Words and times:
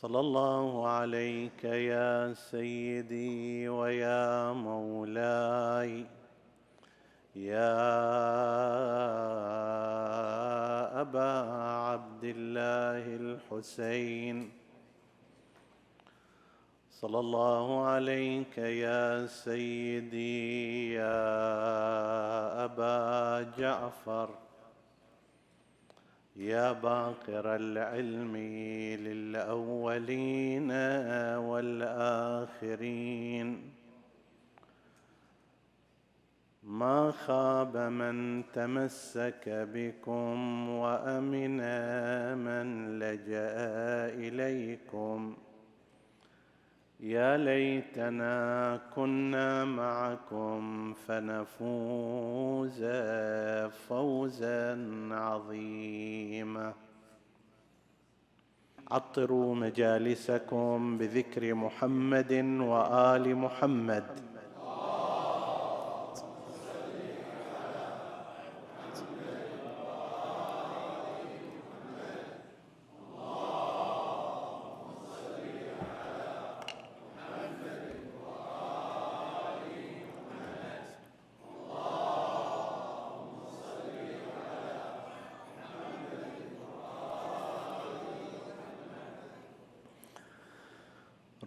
صلى 0.00 0.20
الله 0.20 0.88
عليك 0.88 1.64
يا 1.64 2.32
سيدي 2.32 3.68
ويا 3.68 4.52
مولاي. 4.52 6.06
يا 7.36 7.76
أبا 11.00 11.32
عبد 11.88 12.24
الله 12.24 13.04
الحسين. 13.20 14.50
صلى 16.90 17.18
الله 17.20 17.84
عليك 17.84 18.58
يا 18.58 19.26
سيدي 19.26 20.94
يا 20.94 21.20
أبا 22.64 23.42
جعفر. 23.58 24.49
يا 26.40 26.72
باقر 26.72 27.56
العلم 27.56 28.36
للأولين 29.06 30.70
والآخرين. 31.36 33.62
ما 36.62 37.10
خاب 37.10 37.76
من 37.76 38.42
تمسك 38.52 39.42
بكم 39.46 40.68
وأمن 40.68 41.56
من 42.38 42.98
لجأ 42.98 43.56
إليكم. 44.28 45.36
يا 47.00 47.36
ليتنا 47.36 48.80
كنا 48.96 49.64
معكم 49.64 50.94
فنفوز 50.94 52.82
عطروا 58.90 59.54
مجالسكم 59.54 60.98
بذكر 60.98 61.54
محمد 61.54 62.32
وآل 62.60 63.36
محمد 63.36 64.04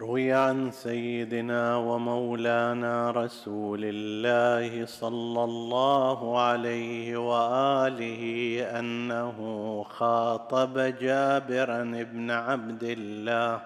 روي 0.03 0.33
عن 0.33 0.71
سيدنا 0.83 1.75
ومولانا 1.77 3.11
رسول 3.11 3.79
الله 3.83 4.85
صلى 4.85 5.43
الله 5.43 6.39
عليه 6.39 7.17
وآله 7.17 8.23
أنه 8.79 9.37
خاطب 9.89 10.79
جابرا 10.79 11.83
بن 11.83 12.31
عبد 12.31 12.83
الله 12.83 13.61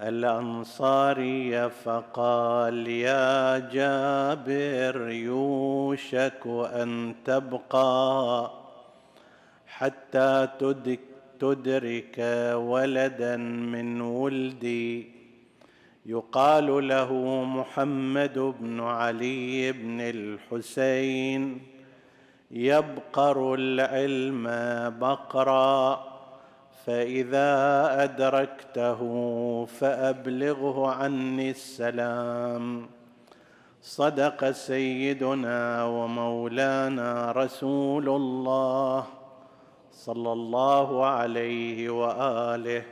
الأنصاري 0.00 1.70
فقال 1.70 2.88
يا 2.88 3.58
جابر 3.58 5.08
يوشك 5.10 6.42
أن 6.82 7.14
تبقى 7.24 8.50
حتى 9.66 10.48
تدرك 11.40 12.18
ولدا 12.54 13.36
من 13.36 14.00
ولدي. 14.00 15.19
يقال 16.06 16.88
له 16.88 17.12
محمد 17.44 18.38
بن 18.38 18.80
علي 18.80 19.72
بن 19.72 20.00
الحسين. 20.00 21.62
يبقر 22.50 23.54
العلم 23.54 24.44
بقرا 25.00 26.04
فإذا 26.86 27.52
أدركته 28.02 29.00
فأبلغه 29.64 30.90
عني 30.90 31.50
السلام. 31.50 32.86
صدق 33.82 34.50
سيدنا 34.50 35.84
ومولانا 35.84 37.32
رسول 37.32 38.08
الله 38.08 39.06
صلى 39.92 40.32
الله 40.32 41.06
عليه 41.06 41.90
وآله. 41.90 42.82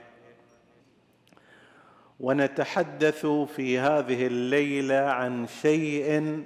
ونتحدث 2.20 3.26
في 3.26 3.78
هذه 3.78 4.26
الليلة 4.26 4.94
عن 4.94 5.46
شيء 5.46 6.42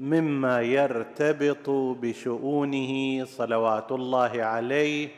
مما 0.00 0.62
يرتبط 0.62 1.70
بشؤونه 1.70 3.24
صلوات 3.24 3.92
الله 3.92 4.42
عليه 4.44 5.08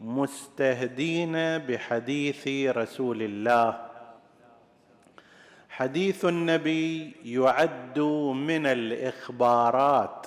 مستهدين 0.00 1.32
بحديث 1.58 2.48
رسول 2.76 3.22
الله. 3.22 3.86
حديث 5.68 6.24
النبي 6.24 7.12
يعد 7.24 7.98
من 8.34 8.66
الإخبارات 8.66 10.26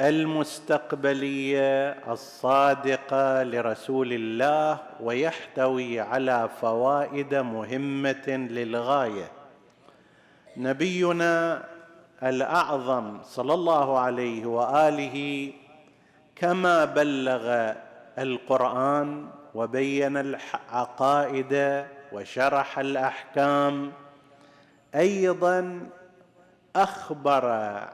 المستقبلية 0.00 1.90
الصادقة 2.12 3.42
لرسول 3.42 4.12
الله 4.12 4.78
ويحتوي 5.00 6.00
على 6.00 6.48
فوائد 6.60 7.34
مهمة 7.34 8.28
للغاية. 8.28 9.30
نبينا 10.56 11.64
الأعظم 12.22 13.22
صلى 13.22 13.54
الله 13.54 13.98
عليه 13.98 14.46
وآله 14.46 15.52
كما 16.36 16.84
بلغ 16.84 17.72
القرآن 18.18 19.28
وبين 19.54 20.16
العقائد 20.16 21.84
وشرح 22.12 22.78
الأحكام 22.78 23.92
أيضا 24.94 25.86
أخبر 26.76 27.46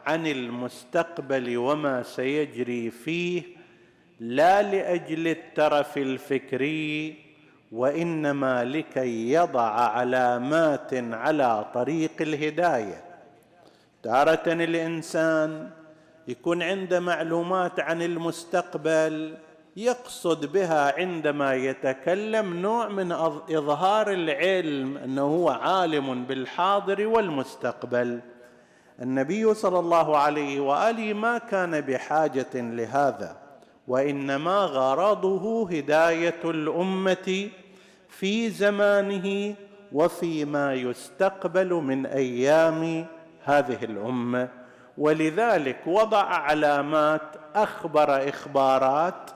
عن 0.06 0.26
المستقبل 0.26 1.56
وما 1.56 2.02
سيجري 2.02 2.90
فيه 2.90 3.42
لا 4.20 4.62
لأجل 4.62 5.28
الترف 5.28 5.98
الفكري 5.98 7.16
وإنما 7.72 8.64
لكي 8.64 9.32
يضع 9.32 9.70
علامات 9.70 10.94
على 10.94 11.64
طريق 11.74 12.10
الهداية. 12.20 13.04
تارة 14.02 14.42
الإنسان 14.46 15.70
يكون 16.28 16.62
عنده 16.62 17.00
معلومات 17.00 17.80
عن 17.80 18.02
المستقبل 18.02 19.34
يقصد 19.76 20.52
بها 20.52 21.00
عندما 21.00 21.54
يتكلم 21.54 22.56
نوع 22.56 22.88
من 22.88 23.12
إظهار 23.12 24.12
العلم 24.12 24.96
أنه 24.96 25.22
هو 25.22 25.48
عالم 25.50 26.24
بالحاضر 26.24 27.06
والمستقبل. 27.06 28.20
النبي 29.00 29.54
صلى 29.54 29.78
الله 29.78 30.16
عليه 30.16 30.60
وآله 30.60 31.12
ما 31.12 31.38
كان 31.38 31.80
بحاجة 31.80 32.54
لهذا 32.54 33.36
وإنما 33.88 34.56
غرضه 34.56 35.70
هداية 35.70 36.40
الأمة 36.44 37.48
في 38.08 38.50
زمانه 38.50 39.54
وفيما 39.92 40.74
يستقبل 40.74 41.74
من 41.74 42.06
أيام 42.06 43.06
هذه 43.44 43.84
الأمة. 43.84 44.48
ولذلك 44.98 45.86
وضع 45.86 46.24
علامات 46.24 47.22
أخبر 47.54 48.28
إخبارات 48.28 49.30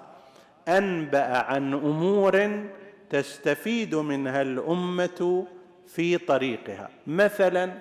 أنبأ 0.69 1.37
عن 1.39 1.75
أمور 1.75 2.65
تستفيد 3.11 3.95
منها 3.95 4.43
الأمة 4.43 5.47
في 5.87 6.19
طريقها. 6.19 6.89
مثلا 7.07 7.73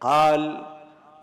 قال 0.00 0.62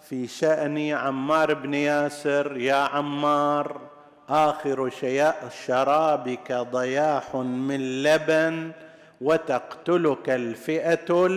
في 0.10 0.28
شأن 0.28 0.92
عمار 0.92 1.54
بن 1.54 1.74
ياسر 1.74 2.58
يا 2.58 2.76
عمار 2.76 3.82
آخر 4.30 4.90
شرابك 5.66 6.52
ضياح 6.52 7.36
من 7.36 8.04
لبن 8.04 8.72
وتقتلك 9.22 10.30
الفئة 10.30 11.28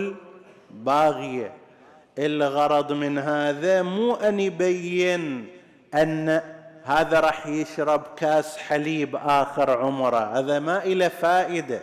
الباغية. 0.71 1.53
الغرض 2.17 2.91
من 2.91 3.17
هذا 3.17 3.81
مو 3.81 4.15
أن 4.15 4.39
يبين 4.39 5.47
أن 5.93 6.41
هذا 6.83 7.19
راح 7.19 7.47
يشرب 7.47 8.01
كاس 8.15 8.57
حليب 8.57 9.15
آخر 9.15 9.69
عمره. 9.69 10.39
هذا 10.39 10.59
ما 10.59 10.83
إلى 10.83 11.09
فائدة. 11.09 11.79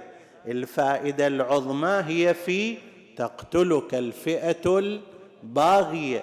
الفائدة 0.46 1.26
العظمى 1.26 2.02
هي 2.06 2.34
في 2.34 2.78
تقتلك 3.16 3.94
الفئة 3.94 5.00
الباغيه 5.44 6.22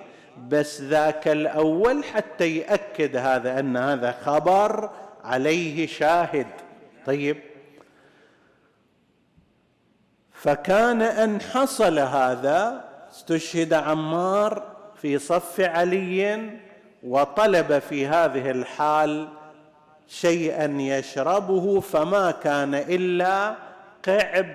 بس 0.49 0.81
ذاك 0.81 1.27
الأول 1.27 2.03
حتى 2.03 2.57
ياكد 2.57 3.15
هذا 3.15 3.59
أن 3.59 3.77
هذا 3.77 4.11
خبر 4.11 4.89
عليه 5.23 5.87
شاهد. 5.87 6.47
طيب. 7.05 7.37
فكان 10.31 11.01
أن 11.01 11.41
حصل 11.41 11.99
هذا 11.99 12.85
استشهد 13.11 13.73
عمار 13.73 14.63
في 15.01 15.19
صف 15.19 15.59
علي 15.59 16.49
وطلب 17.03 17.79
في 17.79 18.07
هذه 18.07 18.51
الحال 18.51 19.27
شيئا 20.07 20.77
يشربه 20.79 21.79
فما 21.79 22.31
كان 22.31 22.75
إلا 22.75 23.55
قعب 24.07 24.45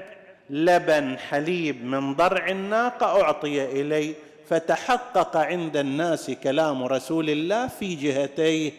لبن 0.51 1.19
حليب 1.19 1.85
من 1.85 2.15
ضرع 2.15 2.49
الناقة 2.49 3.23
أعطي 3.23 3.65
إليه. 3.65 4.15
فتحقق 4.49 5.37
عند 5.37 5.77
الناس 5.77 6.31
كلام 6.31 6.85
رسول 6.85 7.31
الله 7.31 7.67
في 7.67 7.95
جهتيه 7.95 8.73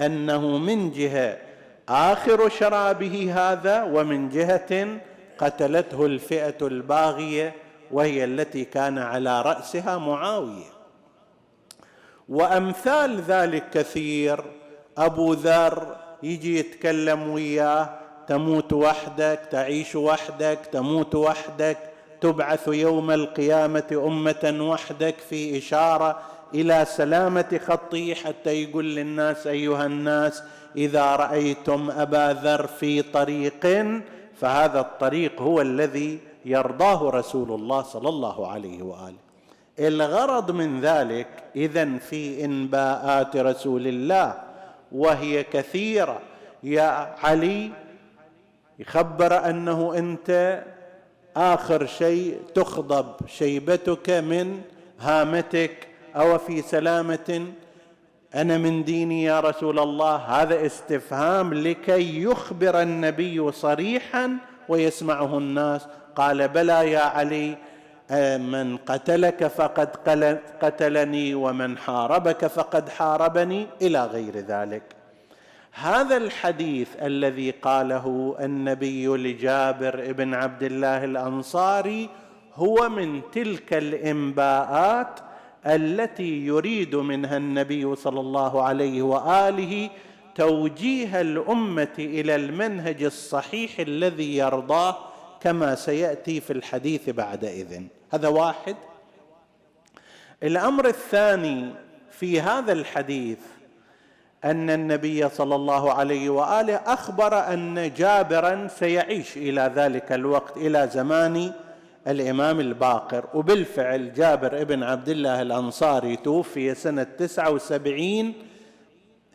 أنه 0.00 0.58
من 0.58 0.90
جهة 0.90 1.38
آخر 1.88 2.48
شرابه 2.48 3.32
هذا 3.34 3.82
ومن 3.82 4.28
جهة 4.28 4.88
قتلته 5.38 6.06
الفئة 6.06 6.66
الباغية 6.66 7.54
وهي 7.90 8.24
التي 8.24 8.64
كان 8.64 8.98
على 8.98 9.42
رأسها 9.42 9.98
معاوية. 9.98 10.70
وأمثال 12.28 13.20
ذلك 13.20 13.70
كثير. 13.70 14.44
أبو 14.98 15.32
ذر 15.32 15.96
يجي 16.22 16.58
يتكلم 16.58 17.28
وياه 17.28 17.90
تموت 18.28 18.72
وحدك 18.72 19.40
تعيش 19.50 19.96
وحدك 19.96 20.58
تموت 20.72 21.14
وحدك 21.14 21.78
تبعث 22.20 22.68
يوم 22.68 23.10
القيامة 23.10 24.02
أمة 24.06 24.58
وحدك 24.70 25.14
في 25.18 25.58
إشارة 25.58 26.18
إلى 26.54 26.84
سلامة 26.84 27.60
خطي 27.66 28.14
حتى 28.14 28.62
يقول 28.62 28.94
للناس 28.94 29.46
أيها 29.46 29.86
الناس 29.86 30.42
إذا 30.76 31.16
رأيتم 31.16 31.90
أبا 31.90 32.32
ذر 32.42 32.66
في 32.66 33.02
طريق 33.02 33.86
فهذا 34.40 34.80
الطريق 34.80 35.42
هو 35.42 35.60
الذي 35.60 36.18
يرضاه 36.44 37.10
رسول 37.10 37.52
الله 37.52 37.82
صلى 37.82 38.08
الله 38.08 38.48
عليه 38.48 38.82
وآله. 38.82 39.16
الغرض 39.78 40.50
من 40.50 40.80
ذلك 40.80 41.26
اذا 41.56 41.98
في 41.98 42.44
إنباءات 42.44 43.36
رسول 43.36 43.86
الله 43.86 44.34
وهي 44.92 45.44
كثيرة. 45.44 46.20
يا 46.62 47.14
علي 47.22 47.70
يخبر 48.78 49.48
أنه 49.50 49.94
أنت 49.98 50.60
آخر 51.36 51.86
شيء 51.86 52.40
تخضب 52.54 53.06
شيبتك 53.26 54.10
من 54.10 54.60
هامتك 55.00 55.88
أو 56.16 56.38
في 56.38 56.62
سلامة. 56.62 57.46
أنا 58.34 58.58
من 58.58 58.84
ديني 58.84 59.24
يا 59.24 59.40
رسول 59.40 59.78
الله. 59.78 60.16
هذا 60.16 60.66
استفهام 60.66 61.54
لكي 61.54 62.22
يخبر 62.22 62.82
النبي 62.82 63.52
صريحا 63.52 64.36
ويسمعه 64.68 65.38
الناس. 65.38 65.86
قال 66.16 66.48
بلى 66.48 66.90
يا 66.92 67.00
علي 67.00 67.56
من 68.38 68.76
قتلك 68.76 69.46
فقد 69.46 69.88
قتلني 70.62 71.34
ومن 71.34 71.78
حاربك 71.78 72.46
فقد 72.46 72.88
حاربني. 72.88 73.66
إلى 73.82 74.06
غير 74.06 74.36
ذلك. 74.36 74.82
هذا 75.72 76.16
الحديث 76.16 76.88
الذي 77.02 77.50
قاله 77.50 78.36
النبي 78.40 79.06
لجابر 79.06 80.12
بن 80.12 80.34
عبد 80.34 80.62
الله 80.62 81.04
الأنصاري 81.04 82.08
هو 82.54 82.88
من 82.88 83.20
تلك 83.32 83.74
الإنباءات 83.74 85.20
التي 85.66 86.46
يريد 86.46 86.96
منها 86.96 87.36
النبي 87.36 87.96
صلى 87.96 88.20
الله 88.20 88.62
عليه 88.62 89.02
وآله 89.02 89.90
توجيه 90.34 91.20
الأمة 91.20 91.94
إلى 91.98 92.36
المنهج 92.36 93.02
الصحيح 93.02 93.80
الذي 93.80 94.36
يرضاه 94.36 94.96
كما 95.40 95.74
سيأتي 95.74 96.40
في 96.40 96.52
الحديث 96.52 97.10
بعد 97.10 97.44
إذن. 97.44 97.86
هذا 98.10 98.28
واحد. 98.28 98.76
الأمر 100.42 100.88
الثاني 100.88 101.74
في 102.10 102.40
هذا 102.40 102.72
الحديث 102.72 103.38
أن 104.44 104.70
النبي 104.70 105.28
صلى 105.28 105.54
الله 105.54 105.92
عليه 105.92 106.30
وآله 106.30 106.74
أخبر 106.76 107.52
أن 107.52 107.92
جابرا 107.96 108.68
سيعيش 108.68 109.36
إلى 109.36 109.72
ذلك 109.74 110.12
الوقت 110.12 110.56
إلى 110.56 110.88
زمان 110.92 111.52
الإمام 112.08 112.60
الباقر. 112.60 113.24
وبالفعل 113.34 114.12
جابر 114.12 114.60
ابن 114.60 114.82
عبد 114.82 115.08
الله 115.08 115.42
الأنصاري 115.42 116.16
توفي 116.16 116.74
سنة 116.74 117.02
تسعة 117.02 117.50
وسبعين 117.50 118.32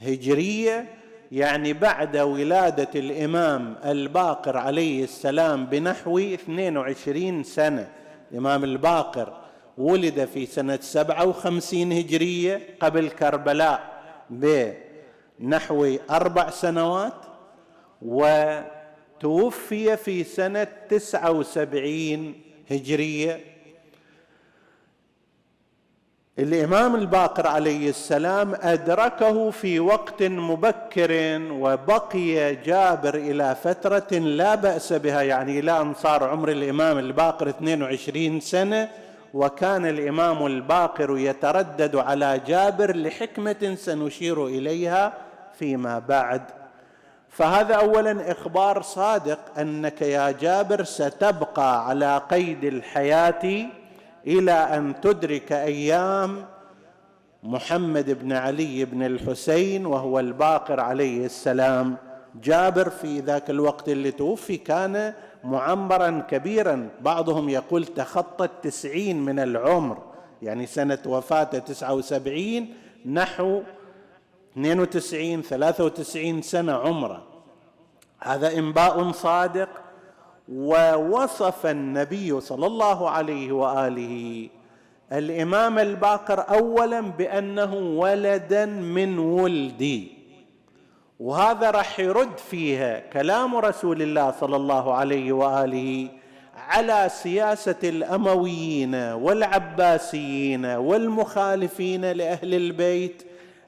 هجرية 0.02 0.86
يعني 1.32 1.74
بعد 1.74 2.18
ولادة 2.18 2.90
الإمام 2.96 3.76
الباقر 3.86 4.58
عليه 4.58 5.04
السلام 5.04 5.66
بنحو 5.66 6.20
22 6.20 7.44
سنة. 7.44 7.88
الإمام 8.32 8.64
الباقر 8.64 9.34
ولد 9.78 10.26
في 10.26 10.46
سبعة 10.82 11.26
وخمسين 11.26 11.92
هجرية 11.92 12.62
قبل 12.80 13.10
كربلاء 13.10 13.96
بنحو 15.40 15.98
أربع 16.10 16.50
سنوات 16.50 17.14
وتوفي 18.02 19.98
في 19.98 20.24
سنة 20.24 20.68
تسعة 20.90 21.32
وسبعين 21.32 22.42
هجرية. 22.72 23.40
الإمام 26.40 26.96
الباقر 26.96 27.48
عليه 27.48 27.90
السلام 27.90 28.56
أدركه 28.62 29.50
في 29.52 29.80
وقت 29.80 30.24
مبكر 30.24 31.42
وبقي 31.52 32.56
جابر 32.56 33.16
إلى 33.16 33.56
فترة 33.64 34.18
لا 34.18 34.56
بأس 34.56 34.94
بها 34.94 35.22
يعني 35.22 35.60
إلى 35.60 35.82
أن 35.82 35.94
صار 35.94 36.24
عمر 36.24 36.50
الإمام 36.52 36.98
الباقر 36.98 37.50
22 37.50 38.40
سنة 38.40 38.90
وكان 39.34 39.86
الإمام 39.86 40.46
الباقر 40.46 41.18
يتردد 41.18 41.96
على 41.96 42.42
جابر 42.48 42.96
لحكمة 42.96 43.76
سنشير 43.80 44.48
إليها. 44.48 45.14
فيما 45.60 46.00
بعد. 46.00 46.42
فهذا 47.30 47.76
اولا 47.76 48.32
إخبار 48.32 48.82
صادق 48.82 49.40
أنك 49.60 50.02
يا 50.02 50.32
جابر 50.32 50.84
ستبقى 50.84 51.88
على 51.88 52.22
قيد 52.30 52.64
الحياة 52.64 53.66
إلى 54.28 54.52
أن 54.52 55.02
تدرك 55.02 55.52
أيام 55.52 56.46
محمد 57.44 58.20
بن 58.20 58.34
علي 58.34 58.86
بن 58.86 59.04
الحسين 59.04 59.86
وهو 59.86 60.20
الباقر 60.20 60.80
عليه 60.80 61.26
السلام. 61.26 61.96
جابر 62.44 62.90
في 62.90 63.20
ذاك 63.20 63.50
الوقت 63.50 63.90
اللي 63.90 64.12
توفي 64.12 64.58
كان 64.58 65.14
معمرا 65.44 66.24
كبيرا. 66.30 66.90
بعضهم 67.02 67.50
يقول 67.50 67.86
تخطى 67.86 68.46
التسعين 68.46 69.26
من 69.26 69.40
العمر 69.40 69.98
يعني 70.42 70.66
سنة 70.66 71.00
وفاته 71.06 71.60
تسعة 71.60 71.94
وسبعين 71.94 72.74
نحو 73.06 73.62
92 74.58 75.42
93 75.42 76.42
سنة 76.42 76.74
عمره. 76.74 77.24
هذا 78.20 78.58
إنباء 78.58 79.12
صادق 79.12 79.70
ووصف 80.54 81.66
النبي 81.66 82.42
صلى 82.42 82.68
الله 82.68 83.10
عليه 83.10 83.52
وآله. 83.52 84.50
الإمام 85.12 85.80
الباقر 85.80 86.50
اولا 86.50 87.02
بأنه 87.02 87.74
ولدا 87.74 88.66
من 88.66 89.20
ولدي. 89.20 90.12
وهذا 91.20 91.72
راح 91.72 92.00
يرد 92.00 92.38
فيها 92.38 93.00
كلام 93.00 93.56
رسول 93.56 94.02
الله 94.02 94.32
صلى 94.32 94.56
الله 94.56 94.94
عليه 94.94 95.32
وآله 95.34 96.10
على 96.56 97.10
سياسة 97.10 97.76
الأمويين 97.84 98.96
والعباسيين 98.96 100.66
والمخالفين 100.66 102.12
لأهل 102.12 102.54
البيت 102.54 103.24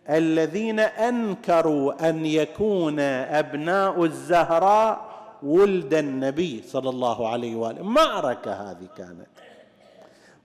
الذين 0.09 0.79
أنكروا 0.79 2.09
أن 2.09 2.25
يكون 2.25 2.99
أبناء 2.99 4.03
الزهراء 4.03 5.07
ولد 5.43 5.93
النبي 5.93 6.63
صلى 6.67 6.89
الله 6.89 7.29
عليه 7.29 7.55
وآله. 7.55 7.83
معركة 7.83 8.53
هذه 8.53 8.87
كانت. 8.97 9.27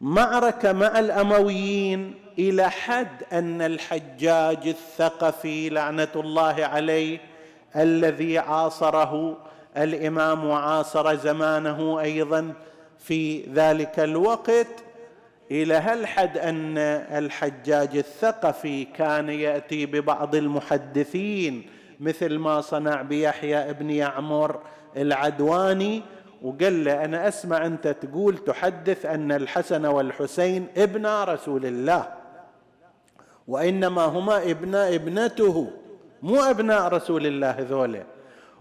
معركة 0.00 0.73
مع 0.73 0.99
الأمويين 0.99 2.14
إلى 2.38 2.71
حد 2.71 3.23
أن 3.33 3.62
الحجاج 3.62 4.69
الثقفي 4.69 5.69
لعنة 5.69 6.09
الله 6.16 6.54
عليه 6.64 7.21
الذي 7.76 8.38
عاصره 8.38 9.37
الإمام 9.76 10.45
وعاصر 10.45 11.14
زمانه 11.14 12.00
أيضا 12.00 12.52
في 12.99 13.47
ذلك 13.54 14.00
الوقت 14.00 14.66
إلى 15.52 15.75
هل 15.75 16.06
حد 16.06 16.38
أن 16.38 16.78
الحجاج 17.18 17.97
الثقفي 17.97 18.85
كان 18.85 19.28
يأتي 19.28 19.87
ببعض 19.87 20.35
المحدثين 20.35 21.66
مثل 22.00 22.38
ما 22.38 22.61
صنع 22.61 23.02
بيحيى 23.02 23.71
ابن 23.71 23.90
يعمر 23.90 24.61
العدواني؟ 24.97 26.02
وقال 26.42 26.85
له 26.85 27.04
أنا 27.04 27.28
أسمع 27.28 27.66
أنت 27.66 27.88
تقول 27.88 28.38
تحدث 28.38 29.06
أن 29.06 29.32
الحسن 29.32 29.87
والحسين 29.87 30.66
ابنا 30.76 31.25
رسول 31.25 31.66
الله 31.66 32.09
وإنما 33.49 34.04
هما 34.04 34.50
ابنا 34.50 34.88
ابنته 34.94 35.71
مو 36.23 36.40
أبناء 36.40 36.88
رسول 36.88 37.26
الله 37.26 37.56
ذولا 37.61 38.02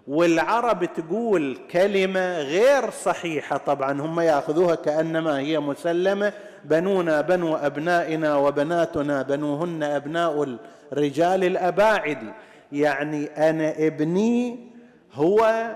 والعرب 0.08 0.86
تقول 0.86 1.58
كلمة 1.72 2.40
غير 2.40 2.90
صحيحة 2.90 3.58
طبعا 3.58 4.02
هم 4.02 4.20
يأخذوها 4.20 4.76
كأنما 4.76 5.40
هي 5.40 5.60
مسلمة 5.60 6.34
بنونا 6.66 7.22
بنو 7.22 7.56
أبنائنا 7.56 8.36
وبناتنا 8.36 9.22
بنوهن 9.22 9.84
أبناء 9.84 10.58
الرجال 10.94 11.44
الأباعد. 11.44 12.18
يعني 12.72 13.26
أنا 13.26 13.88
ابني 13.88 14.60
هو 15.14 15.72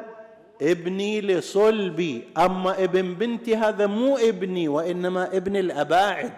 ابني 0.61 1.21
لصلبي 1.21 2.23
أما 2.37 2.83
ابن 2.83 3.13
بنتي 3.13 3.55
هذا 3.55 3.87
مو 3.87 4.17
ابني 4.17 4.67
وإنما 4.67 5.37
ابن 5.37 5.55
الأباعد. 5.55 6.33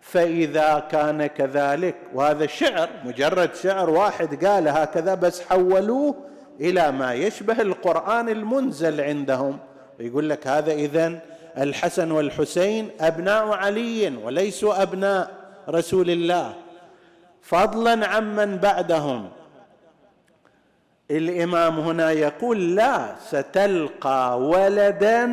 فإذا 0.00 0.88
كان 0.90 1.26
كذلك 1.26 1.94
وهذا 2.14 2.46
شعر 2.46 2.88
مجرد 3.04 3.54
شعر 3.54 3.90
واحد 3.90 4.44
قال 4.44 4.68
هكذا 4.68 5.14
بس 5.14 5.42
حولوه 5.42 6.14
إلى 6.60 6.92
ما 6.92 7.14
يشبه 7.14 7.60
القرآن 7.62 8.28
المنزل 8.28 9.00
عندهم. 9.00 9.58
يقول 10.00 10.28
لك 10.28 10.46
هذا 10.46 10.72
اذا 10.72 11.20
الحسن 11.58 12.10
والحسين 12.10 12.90
أبناء 13.00 13.48
علي 13.48 14.16
وليسوا 14.24 14.82
أبناء 14.82 15.30
رسول 15.68 16.10
الله. 16.10 16.54
فضلا 17.42 18.06
عمن 18.06 18.56
بعدهم. 18.56 19.28
الإمام 21.10 21.80
هنا 21.80 22.10
يقول 22.10 22.76
لا 22.76 23.14
ستلقى 23.26 24.40
ولدا 24.40 25.26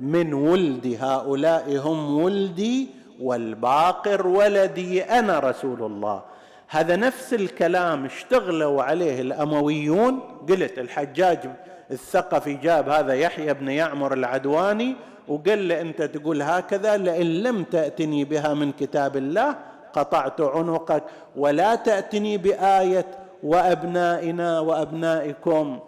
من 0.00 0.34
ولد 0.34 0.98
هؤلاء 1.00 1.76
هم 1.76 2.22
ولدي 2.22 2.88
والباقر 3.20 4.26
ولدي 4.26 5.02
أنا 5.02 5.38
رسول 5.38 5.82
الله. 5.82 6.22
هذا 6.68 6.96
نفس 6.96 7.34
الكلام 7.34 8.04
اشتغلوا 8.04 8.82
عليه 8.82 9.20
الأمويون. 9.20 10.20
قلت 10.48 10.78
الحجاج 10.78 11.50
الثقفي 11.90 12.54
جاب 12.54 12.88
هذا 12.88 13.14
يحيى 13.14 13.54
بن 13.54 13.68
يعمر 13.68 14.12
العدواني. 14.12 14.96
وقال 15.28 15.68
له 15.68 15.80
أنت 15.80 16.02
تقول 16.02 16.42
هكذا 16.42 16.96
لئن 16.96 17.26
لم 17.42 17.64
تأتني 17.64 18.24
بها 18.24 18.54
من 18.54 18.72
كتاب 18.72 19.16
الله 19.16 19.56
قطعت 19.92 20.40
عنقك 20.40 21.02
ولا 21.36 21.74
تأتني 21.74 22.36
بآية 22.36 23.06
وأبنائنا 23.42 24.60
وأبنائكم. 24.60 25.78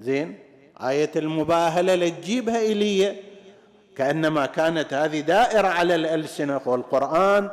زين؟ 0.00 0.38
آية 0.80 1.10
المباهلة 1.16 1.94
لتجيبها 1.94 2.62
إلي. 2.62 3.16
كأنما 3.96 4.46
كانت 4.46 4.94
هذه 4.94 5.20
دائرة 5.20 5.68
على 5.68 5.94
الألسنة 5.94 6.60
والقرآن 6.66 7.50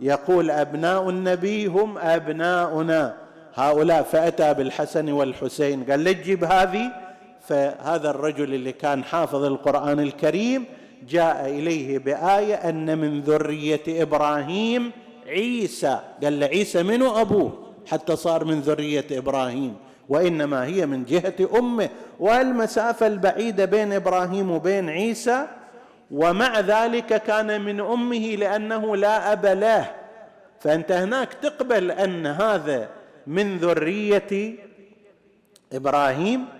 يقول 0.00 0.50
أبناء 0.50 1.08
النبي 1.08 1.66
هم 1.66 1.98
أبناؤنا. 1.98 3.14
هؤلاء 3.54 4.02
فأتى 4.02 4.54
بالحسن 4.54 5.12
والحسين. 5.12 5.84
قال 5.90 6.04
لا 6.04 6.12
تجيب 6.12 6.44
هذه؟ 6.44 7.07
فهذا 7.48 8.10
الرجل 8.10 8.54
اللي 8.54 8.72
كان 8.72 9.04
حافظ 9.04 9.44
القرآن 9.44 10.00
الكريم 10.00 10.64
جاء 11.08 11.46
إليه 11.48 11.98
بآية 11.98 12.54
أن 12.54 12.98
من 12.98 13.20
ذرية 13.20 13.82
إبراهيم 13.88 14.92
عيسى. 15.26 16.00
قال 16.22 16.40
له 16.40 16.46
عيسى 16.46 16.82
منو؟ 16.82 17.20
أبوه. 17.20 17.52
حتى 17.86 18.16
صار 18.16 18.44
من 18.44 18.60
ذرية 18.60 19.04
إبراهيم. 19.12 19.76
وإنما 20.08 20.64
هي 20.64 20.86
من 20.86 21.04
جهة 21.04 21.58
أمه. 21.58 21.88
والمسافة 22.20 23.06
البعيدة 23.06 23.64
بين 23.64 23.92
إبراهيم 23.92 24.50
وبين 24.50 24.88
عيسى. 24.88 25.46
ومع 26.10 26.60
ذلك 26.60 27.22
كان 27.22 27.60
من 27.60 27.80
أمه 27.80 28.36
لأنه 28.36 28.96
لا 28.96 29.32
أب 29.32 29.46
له. 29.46 29.90
فأنت 30.60 30.92
هناك 30.92 31.34
تقبل 31.34 31.90
أن 31.90 32.26
هذا 32.26 32.88
من 33.26 33.56
ذرية 33.58 34.54
إبراهيم. 35.72 36.57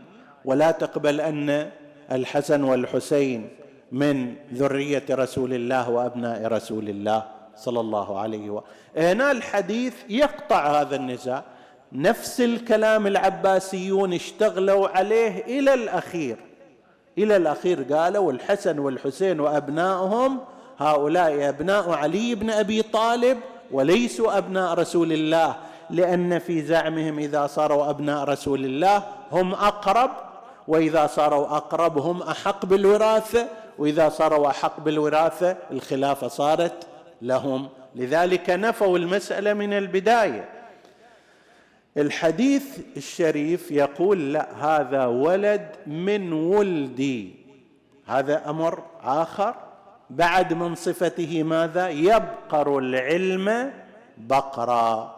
ولا 0.48 0.70
تقبل 0.70 1.20
أن 1.20 1.70
الحسن 2.12 2.64
والحسين 2.64 3.48
من 3.92 4.34
ذرية 4.54 5.04
رسول 5.10 5.54
الله 5.54 5.90
وأبناء 5.90 6.46
رسول 6.46 6.88
الله 6.88 7.22
صلى 7.56 7.80
الله 7.80 8.18
عليه 8.18 8.50
وسلم 8.50 8.68
هنا 8.96 9.30
الحديث 9.30 9.94
يقطع 10.08 10.80
هذا 10.80 10.96
النزاع. 10.96 11.42
نفس 11.92 12.40
الكلام 12.40 13.06
العباسيون 13.06 14.12
اشتغلوا 14.12 14.88
عليه 14.88 15.44
إلى 15.44 15.74
الأخير. 15.74 16.36
إلى 17.18 17.36
الأخير 17.36 17.82
قالوا 17.82 18.32
الحسن 18.32 18.78
والحسين 18.78 19.40
وأبنائهم 19.40 20.38
هؤلاء 20.78 21.48
أبناء 21.48 21.90
علي 21.90 22.34
بن 22.34 22.50
أبي 22.50 22.82
طالب 22.82 23.38
وليسوا 23.70 24.38
أبناء 24.38 24.74
رسول 24.74 25.12
الله 25.12 25.56
لأن 25.90 26.38
في 26.38 26.62
زعمهم 26.62 27.18
إذا 27.18 27.46
صاروا 27.46 27.90
أبناء 27.90 28.24
رسول 28.24 28.64
الله 28.64 29.02
هم 29.32 29.54
أقرب 29.54 30.27
وإذا 30.68 31.06
صاروا 31.06 31.56
اقرب 31.56 31.98
هم 31.98 32.22
أحق 32.22 32.66
بالوراثة 32.66 33.48
وإذا 33.78 34.08
صاروا 34.08 34.50
أحق 34.50 34.80
بالوراثة 34.80 35.56
الخلافة 35.70 36.28
صارت 36.28 36.86
لهم. 37.22 37.68
لذلك 37.94 38.50
نفوا 38.50 38.98
المسألة 38.98 39.52
من 39.54 39.72
البداية. 39.72 40.48
الحديث 41.96 42.78
الشريف 42.96 43.70
يقول 43.70 44.32
لا 44.32 44.48
هذا 44.64 45.06
ولد 45.06 45.76
من 45.86 46.32
ولدي. 46.32 47.34
هذا 48.06 48.50
أمر 48.50 48.82
آخر. 49.04 49.54
بعد 50.10 50.52
من 50.52 50.74
صفته 50.74 51.42
ماذا؟ 51.42 51.88
يبقر 51.88 52.78
العلم 52.78 53.72
بقرا. 54.18 55.16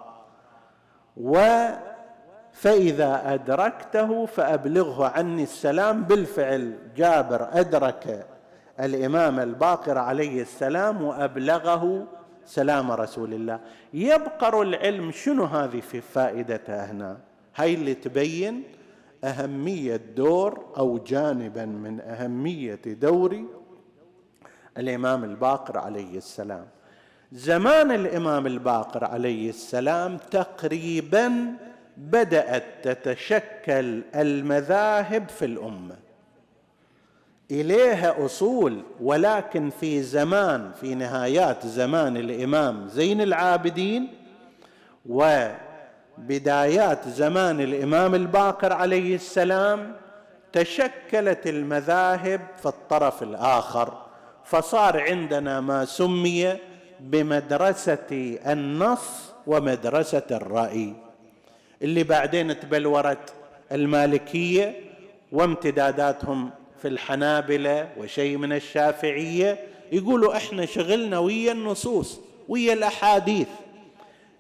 و 1.17 1.67
فإذا 2.53 3.35
أدركته 3.35 4.27
فأبلغه 4.27 5.07
عني 5.07 5.43
السلام 5.43 6.03
بالفعل. 6.03 6.75
جابر 6.97 7.49
أدرك 7.53 8.27
الإمام 8.81 9.41
الباقر 9.41 9.99
عليه 9.99 10.43
السلام 10.43 11.03
وأبلغه 11.03 12.07
سلام 12.45 12.91
رسول 12.91 13.35
الله. 13.35 13.61
يبقر 13.95 14.63
العلم 14.63 15.11
شنو 15.11 15.45
هذه 15.45 15.81
في 15.81 16.01
فائدتها 16.01 16.91
هنا؟ 16.91 17.19
هاي 17.57 17.75
اللي 17.75 17.95
تبين 17.95 18.63
أهمية 19.25 19.97
دور 19.97 20.67
أو 20.77 20.99
جانبا 20.99 21.65
من 21.65 22.01
أهمية 22.01 22.81
دور 22.87 23.45
الإمام 24.79 25.25
الباقر 25.25 25.79
عليه 25.79 26.17
السلام. 26.17 26.67
زمان 27.33 27.91
الإمام 27.91 28.47
الباقر 28.47 29.05
عليه 29.05 29.49
السلام 29.49 30.17
تقريبا 30.17 31.55
بدأت 31.97 32.65
تتشكل 32.83 34.03
المذاهب 34.15 35.29
في 35.29 35.45
الأمة. 35.45 35.97
إليها 37.51 38.25
أصول 38.25 38.83
ولكن 39.01 39.71
في 39.71 40.03
زمان 40.03 40.73
في 40.81 40.95
نهايات 40.95 41.67
زمان 41.67 42.17
الإمام 42.17 42.89
زين 42.89 43.21
العابدين 43.21 44.09
وبدايات 46.19 47.09
زمان 47.09 47.61
الإمام 47.61 48.15
الباقر 48.15 48.73
عليه 48.73 49.15
السلام 49.15 49.97
تشكلت 50.53 51.47
المذاهب 51.47 52.41
في 52.63 52.67
الطرف 52.67 53.23
الآخر. 53.23 54.03
فصار 54.45 55.01
عندنا 55.01 55.61
ما 55.61 55.85
سمي 55.85 56.57
بمدرسة 57.01 58.39
النص 58.47 59.33
ومدرسة 59.47 60.23
الرأي. 60.31 61.10
اللي 61.83 62.03
بعدين 62.03 62.61
تبلورت 62.61 63.35
المالكية 63.73 64.81
وامتداداتهم 65.33 66.51
في 66.83 66.89
الحنابلة 66.89 67.89
وشيء 67.99 68.37
من 68.37 68.53
الشافعية. 68.53 69.59
يقولوا 69.93 70.37
إحنا 70.37 70.67
شغلنا 70.67 71.19
ويا 71.19 71.53
النصوص 71.53 72.21
ويا 72.49 72.73
الأحاديث. 72.73 73.49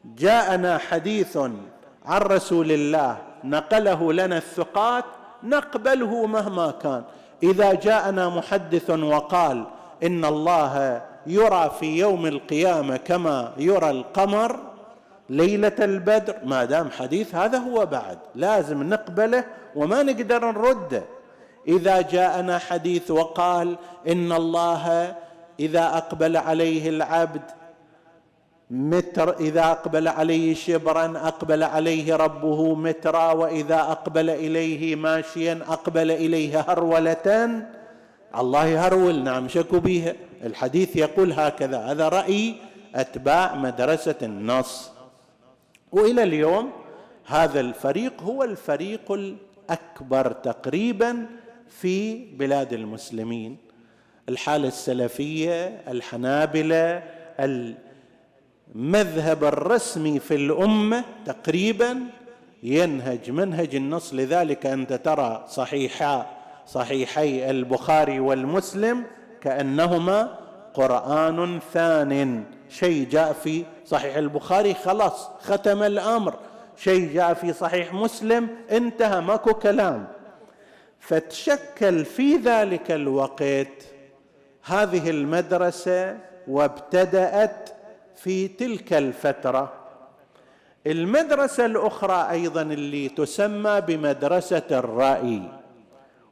جاءنا 0.04 0.78
حديث 0.78 1.37
عن 2.06 2.20
رسول 2.23 2.73
الله 2.73 3.18
نقله 3.44 4.12
لنا 4.12 4.37
الثقات 4.37 5.04
نقبله 5.42 6.26
مهما 6.26 6.70
كان. 6.70 7.04
إذا 7.42 7.75
جاءنا 7.75 8.28
محدث 8.28 8.90
وقال 8.90 9.64
إن 10.02 10.25
الله 10.25 11.02
يرى 11.26 11.73
في 11.80 11.99
يوم 11.99 12.26
القيامة 12.26 12.97
كما 12.97 13.52
يرى 13.59 13.90
القمر 13.90 14.69
ليلة 15.30 15.72
البدر 15.78 16.34
ما 16.44 16.64
دام 16.64 16.90
حديث 16.90 17.34
هذا 17.34 17.58
هو 17.58 17.87
بعد 17.87 18.18
لازم 18.34 18.82
نقبله 18.82 19.44
وما 19.76 20.02
نقدر 20.02 20.50
نرده 20.50 21.02
إذا 21.68 22.00
جاءنا 22.00 22.58
حديث 22.58 23.10
وقال 23.10 23.76
إن 24.08 24.32
الله 24.32 25.16
إذا 25.60 25.87
أقبل 25.87 26.37
عليه 26.37 26.88
العبد 26.88 27.42
متر 28.70 29.38
إذا 29.38 29.70
أقبل 29.70 30.08
عليه 30.08 30.54
شبرا 30.54 31.12
أقبل 31.16 31.62
عليه 31.62 32.16
ربه 32.16 32.75
مترا 32.75 33.32
وإذا 33.32 33.80
أقبل 33.80 34.30
إليه 34.30 34.96
ماشيا 34.96 35.60
أقبل 35.68 36.10
إليه 36.10 36.60
هروله 36.60 37.62
الله 38.38 38.66
يهرول 38.66 39.25
نعم 39.25 39.49
شكو 39.49 39.80
بها 39.80 40.14
الحديث 40.44 40.96
يقول 40.96 41.32
هكذا 41.32 41.78
هذا 41.78 42.08
رأي 42.08 42.54
أتباع 42.94 43.54
مدرسة 43.54 44.14
النص. 44.22 44.90
وإلى 45.92 46.23
اليوم 46.23 46.70
هذا 47.26 47.61
الفريق 47.61 48.23
هو 48.23 48.42
الفريق 48.42 49.12
الأكبر 49.12 50.32
تقريبا 50.32 51.26
في 51.68 52.25
بلاد 52.35 52.73
المسلمين. 52.73 53.56
الحالة 54.28 54.68
السلفية 54.68 55.82
الحنابلة 55.88 57.02
المذهب 58.75 59.44
الرسمي 59.44 60.18
في 60.18 60.35
الأمة 60.35 61.04
تقريبا 61.26 62.00
ينهج 62.62 63.30
منهج 63.30 63.75
النص. 63.75 64.14
لذلك 64.14 64.66
أنت 64.66 64.92
ترى 64.92 65.44
صحيحا 65.49 66.26
صحيحي 66.66 67.50
البخاري 67.50 68.20
والمسلم 68.20 69.04
كأنهما 69.40 70.38
قرآن 70.75 71.61
ثان. 71.73 72.44
شيء 72.68 73.09
جاء 73.09 73.32
في 73.32 73.64
صحيح 73.90 74.16
البخاري 74.16 74.75
خلاص 74.75 75.28
ختم 75.40 75.82
الأمر. 75.82 76.35
شيء 76.76 77.12
جاء 77.14 77.35
في 77.35 77.52
صحيح 77.52 77.94
مسلم 77.94 78.49
انتهى 78.70 79.20
ماكو 79.20 79.54
كلام. 79.54 80.06
فتشكل 80.99 82.04
في 82.04 82.37
ذلك 82.37 82.90
الوقت 82.90 83.68
هذه 84.64 85.11
المدرسة 85.11 86.18
وابتدأت 86.49 87.70
في 88.16 88.49
تلك 88.49 88.92
الفترة. 88.92 89.73
المدرسة 90.87 91.66
الأخرى 91.66 92.30
أيضا 92.30 92.62
اللي 92.62 93.09
تسمى 93.09 93.80
بمدرسة 93.80 94.62
الرأي 94.70 95.42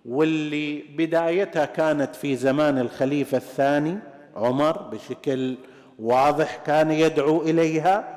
واللي 0.06 0.82
بدايتها 0.96 1.64
كانت 1.64 2.16
في 2.16 2.36
زمان 2.36 2.78
الخليفة 2.78 3.36
الثاني 3.36 3.98
عمر 4.36 4.82
بشكل 4.82 5.56
واضح 5.98 6.56
كان 6.66 6.90
يدعو 6.90 7.42
إليها. 7.42 8.14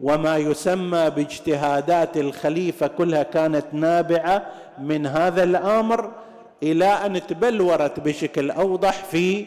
وما 0.00 0.36
يسمى 0.36 1.10
باجتهادات 1.10 2.16
الخليفة 2.16 2.86
كلها 2.86 3.22
كانت 3.22 3.66
نابعة 3.72 4.46
من 4.78 5.06
هذا 5.06 5.42
الأمر 5.42 6.10
إلى 6.62 6.84
أن 6.84 7.26
تبلورت 7.26 8.00
بشكل 8.00 8.50
أوضح 8.50 9.04
في 9.04 9.46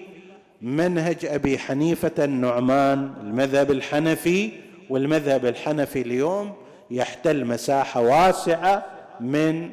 منهج 0.62 1.26
أبي 1.26 1.58
حنيفة 1.58 2.12
النعمان 2.24 3.14
المذهب 3.22 3.72
الحنفي. 3.72 4.52
والمذهب 4.90 5.46
الحنفي 5.46 6.02
اليوم 6.02 6.54
يحتل 6.92 7.46
مساحة 7.46 8.02
واسعة 8.02 8.86
من 9.20 9.70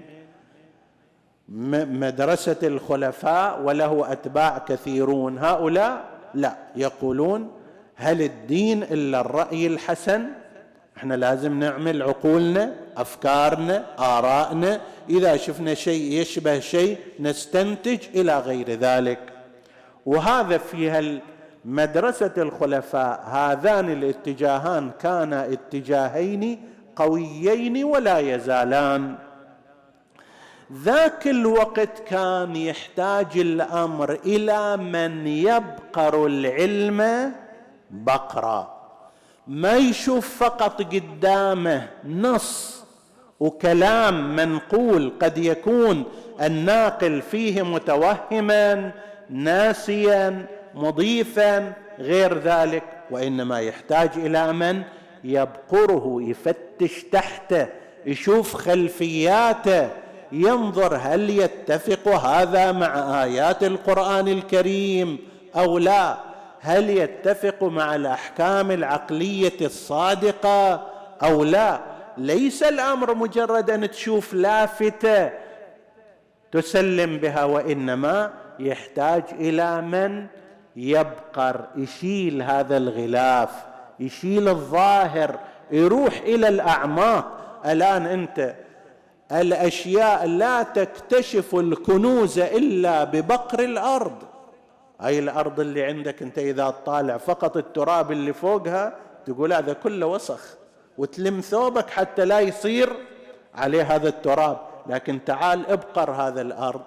مدرسة 2.00 2.56
الخلفاء 2.62 3.62
وله 3.62 4.12
أتباع 4.12 4.58
كثيرون. 4.58 5.38
هؤلاء 5.38 6.04
لا 6.34 6.56
يقولون 6.76 7.50
هل 8.00 8.22
الدين 8.22 8.82
إلا 8.82 9.20
الرأي 9.20 9.66
الحسن؟ 9.66 10.26
إحنا 10.96 11.14
لازم 11.14 11.58
نعمل 11.58 12.02
عقولنا 12.02 12.74
أفكارنا 12.96 13.84
آرائنا. 13.98 14.80
إذا 15.10 15.36
شفنا 15.36 15.74
شيء 15.74 16.20
يشبه 16.20 16.60
شيء 16.60 16.98
نستنتج 17.20 17.98
إلى 18.14 18.38
غير 18.38 18.70
ذلك. 18.70 19.18
وهذا 20.06 20.58
في 20.58 21.20
مدرسه 21.64 22.32
الخلفاء 22.38 23.24
هذان 23.30 23.90
الاتجاهان 23.90 24.90
كانا 25.00 25.46
اتجاهين 25.52 26.62
قويين 26.96 27.84
ولا 27.84 28.18
يزالان. 28.18 29.14
ذاك 30.72 31.28
الوقت 31.28 31.98
كان 32.06 32.56
يحتاج 32.56 33.26
الأمر 33.36 34.18
إلى 34.26 34.76
من 34.76 35.26
يبقر 35.26 36.26
العلم 36.26 37.32
بقرا 37.90 38.78
ما 39.46 39.76
يشوف 39.76 40.42
فقط 40.44 40.82
قدامه 40.82 41.88
نص 42.04 42.84
وكلام 43.40 44.36
منقول 44.36 45.12
قد 45.22 45.38
يكون 45.38 46.04
الناقل 46.42 47.22
فيه 47.22 47.62
متوهما 47.62 48.92
ناسيا 49.30 50.46
مضيفا 50.74 51.72
غير 51.98 52.38
ذلك 52.38 52.82
وإنما 53.10 53.60
يحتاج 53.60 54.10
إلى 54.16 54.52
من 54.52 54.82
يبقره 55.24 56.16
يفتش 56.22 57.04
تحته 57.12 57.66
يشوف 58.06 58.54
خلفياته 58.54 59.88
ينظر 60.32 60.96
هل 60.96 61.30
يتفق 61.30 62.08
هذا 62.08 62.72
مع 62.72 63.22
آيات 63.24 63.64
القرآن 63.64 64.28
الكريم 64.28 65.18
أو 65.56 65.78
لا. 65.78 66.27
هل 66.60 66.90
يتفق 66.90 67.62
مع 67.62 67.94
الأحكام 67.94 68.70
العقلية 68.70 69.60
الصادقة 69.60 70.86
أو 71.22 71.44
لا؟ 71.44 71.80
ليس 72.18 72.62
الأمر 72.62 73.14
مجرد 73.14 73.70
أن 73.70 73.90
تشوف 73.90 74.34
لافتة 74.34 75.30
تسلم 76.52 77.18
بها 77.18 77.44
وإنما 77.44 78.30
يحتاج 78.58 79.22
إلى 79.32 79.82
من 79.82 80.26
يبقر 80.76 81.64
يشيل 81.76 82.42
هذا 82.42 82.76
الغلاف 82.76 83.50
يشيل 84.00 84.48
الظاهر 84.48 85.38
يروح 85.70 86.18
إلى 86.18 86.48
الأعماق. 86.48 87.38
الآن 87.66 88.06
أنت 88.06 88.54
الأشياء 89.32 90.26
لا 90.26 90.62
تكتشف 90.62 91.54
الكنوز 91.54 92.38
إلا 92.38 93.04
ببقر 93.04 93.60
الأرض. 93.60 94.22
هاي 95.00 95.18
الأرض 95.18 95.60
اللي 95.60 95.84
عندك 95.84 96.22
أنت 96.22 96.38
إذا 96.38 96.70
تطالع 96.70 97.16
فقط 97.16 97.56
التراب 97.56 98.12
اللي 98.12 98.32
فوقها 98.32 98.94
تقول 99.26 99.52
هذا 99.52 99.72
كله 99.72 100.06
وسخ 100.06 100.56
وتلم 100.98 101.40
ثوبك 101.40 101.90
حتى 101.90 102.24
لا 102.24 102.40
يصير 102.40 102.92
عليه 103.54 103.94
هذا 103.94 104.08
التراب. 104.08 104.58
لكن 104.86 105.24
تعال 105.24 105.66
ابقر 105.66 106.10
هذا 106.10 106.40
الأرض. 106.40 106.82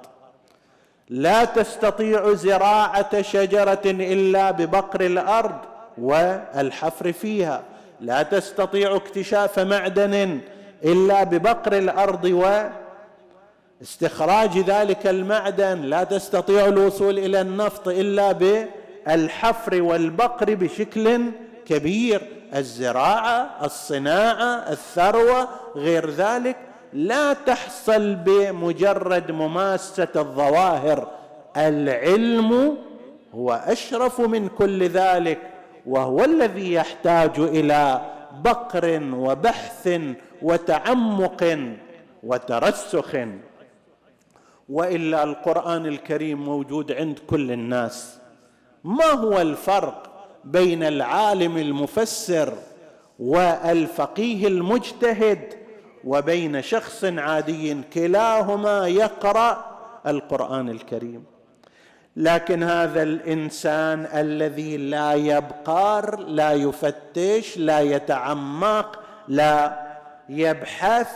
لا 1.09 1.45
تستطيع 1.45 2.33
زراعة 2.33 3.21
شجرة 3.21 3.81
إلا 3.85 4.51
ببقر 4.51 5.01
الأرض 5.01 5.57
والحفر 5.97 7.11
فيها. 7.11 7.63
لا 7.99 8.23
تستطيع 8.23 8.95
اكتشاف 8.95 9.59
معدن 9.59 10.39
إلا 10.83 11.23
ببقر 11.23 11.77
الأرض 11.77 12.25
استخراج 13.81 14.57
ذلك 14.57 15.07
المعدن 15.07 15.81
لا 15.81 16.03
تستطيع 16.03 16.65
الوصول 16.65 17.19
إلى 17.19 17.41
النفط 17.41 17.87
إلا 17.87 18.31
بالحفر 18.31 19.81
والبقر 19.81 20.55
بشكل 20.55 21.21
كبير. 21.65 22.21
الزراعة 22.55 23.49
الصناعة 23.63 24.71
الثروة 24.71 25.47
غير 25.75 26.09
ذلك 26.09 26.57
لا 26.93 27.33
تحصل 27.33 28.15
بمجرد 28.15 29.31
مماسة 29.31 30.07
الظواهر. 30.15 31.07
العلم 31.57 32.77
هو 33.35 33.53
أشرف 33.65 34.21
من 34.21 34.47
كل 34.47 34.83
ذلك 34.83 35.39
وهو 35.85 36.23
الذي 36.23 36.73
يحتاج 36.73 37.39
إلى 37.39 38.01
بقر 38.43 39.01
وبحث 39.13 39.99
وتعمق 40.41 41.59
وترسخ. 42.23 43.15
وإلا 44.71 45.23
القرآن 45.23 45.85
الكريم 45.85 46.45
موجود 46.45 46.91
عند 46.91 47.19
كل 47.27 47.51
الناس. 47.51 48.17
ما 48.83 49.05
هو 49.05 49.41
الفرق 49.41 50.27
بين 50.43 50.83
العالم 50.83 51.57
المفسر 51.57 52.53
والفقيه 53.19 54.47
المجتهد 54.47 55.53
وبين 56.03 56.61
شخص 56.61 57.03
عادي 57.03 57.81
كلاهما 57.93 58.87
يقرأ 58.87 59.65
القرآن 60.07 60.69
الكريم؟ 60.69 61.23
لكن 62.15 62.63
هذا 62.63 63.03
الإنسان 63.03 64.07
الذي 64.13 64.77
لا 64.77 65.13
يبقار 65.13 66.19
لا 66.19 66.53
يفتش 66.53 67.57
لا 67.57 67.79
يتعمق 67.79 68.99
لا 69.27 69.81
يبحث 70.29 71.11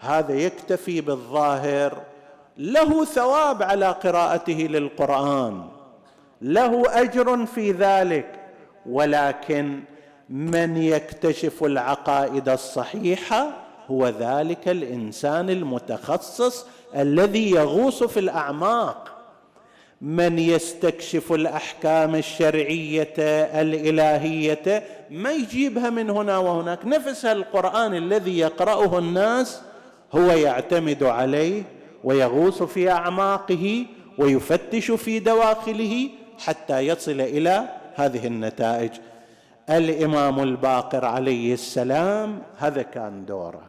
هذا 0.00 0.32
يكتفي 0.32 1.00
بالظاهر. 1.00 2.09
له 2.60 3.04
ثواب 3.04 3.62
على 3.62 3.86
قراءته 3.86 4.54
للقرآن 4.54 5.64
له 6.42 7.00
أجر 7.02 7.46
في 7.46 7.72
ذلك 7.72 8.40
ولكن 8.86 9.80
من 10.30 10.76
يكتشف 10.76 11.64
العقائد 11.64 12.48
الصحيحة 12.48 13.50
هو 13.90 14.08
ذلك 14.08 14.68
الإنسان 14.68 15.50
المتخصص 15.50 16.66
الذي 16.96 17.50
يغوص 17.50 18.02
في 18.02 18.20
الأعماق. 18.20 19.06
من 20.00 20.38
يستكشف 20.38 21.32
الأحكام 21.32 22.14
الشرعية 22.14 23.14
الإلهية 23.60 24.82
ما 25.10 25.32
يجيبها 25.32 25.90
من 25.90 26.10
هنا 26.10 26.38
وهناك. 26.38 26.86
نفس 26.86 27.24
القرآن 27.24 27.94
الذي 27.94 28.38
يقرأه 28.38 28.98
الناس 28.98 29.60
هو 30.12 30.30
يعتمد 30.30 31.02
عليه 31.02 31.62
ويغوص 32.04 32.62
في 32.62 32.90
أعماقه 32.90 33.86
ويفتش 34.18 34.90
في 34.90 35.18
دواخله 35.18 36.08
حتى 36.38 36.80
يصل 36.80 37.20
إلى 37.20 37.68
هذه 37.94 38.26
النتائج. 38.26 38.90
الإمام 39.70 40.40
الباقر 40.40 41.04
عليه 41.04 41.54
السلام 41.54 42.42
هذا 42.58 42.82
كان 42.82 43.26
دوره. 43.26 43.62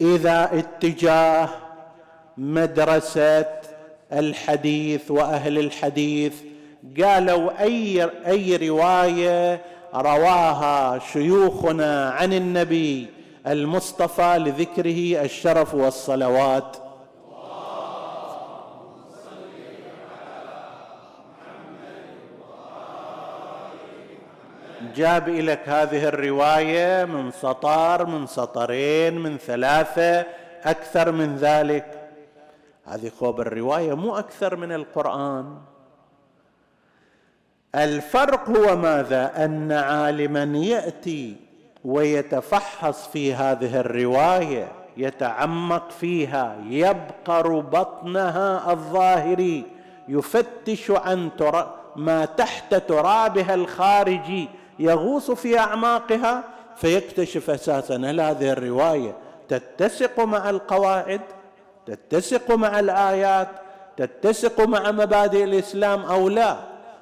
إذا 0.00 0.50
اتجاه 0.52 1.48
مدرسة 2.38 3.46
الحديث 4.12 5.10
وأهل 5.10 5.58
الحديث 5.58 6.34
قالوا 7.00 7.62
أي 7.62 8.10
أي 8.26 8.68
رواية 8.68 9.60
رواها 9.94 10.98
شيوخنا 10.98 12.10
عن 12.10 12.32
النبي 12.32 13.06
المصطفى 13.46 14.38
لذكره 14.38 15.24
الشرف 15.24 15.74
والصلوات. 15.74 16.76
جاب 24.94 25.28
لك 25.28 25.68
هذه 25.68 26.08
الرواية 26.08 27.04
من 27.04 27.30
سطر 27.30 28.06
من 28.06 28.26
سطرين 28.26 29.18
من 29.18 29.38
ثلاثة 29.38 30.26
أكثر 30.64 31.12
من 31.12 31.36
ذلك. 31.36 32.10
هذه 32.84 33.10
خوب 33.20 33.40
الرواية 33.40 33.94
مو 33.94 34.18
أكثر 34.18 34.56
من 34.56 34.72
القرآن. 34.72 35.58
الفرق 37.74 38.48
هو 38.48 38.76
ماذا؟ 38.76 39.44
أن 39.44 39.72
عالما 39.72 40.58
يأتي 40.58 41.43
ويتفحص 41.84 43.08
في 43.08 43.34
هذه 43.34 43.80
الرواية 43.80 44.68
يتعمق 44.96 45.90
فيها 45.90 46.56
يبقر 46.68 47.60
بطنها 47.60 48.72
الظاهري 48.72 49.64
يفتش 50.08 50.90
عن 50.90 51.30
ما 51.96 52.24
تحت 52.24 52.74
ترابها 52.74 53.54
الخارجي 53.54 54.48
يغوص 54.78 55.30
في 55.30 55.58
أعماقها 55.58 56.44
فيكتشف 56.76 57.50
أساسا 57.50 57.96
هل 57.96 58.20
هذه 58.20 58.52
الرواية 58.52 59.14
تتسق 59.48 60.20
مع 60.20 60.50
القواعد 60.50 61.20
تتسق 61.86 62.54
مع 62.54 62.80
الآيات 62.80 63.48
تتسق 63.96 64.60
مع 64.60 64.90
مبادئ 64.90 65.44
الإسلام 65.44 66.02
أو 66.02 66.28
لا. 66.28 66.56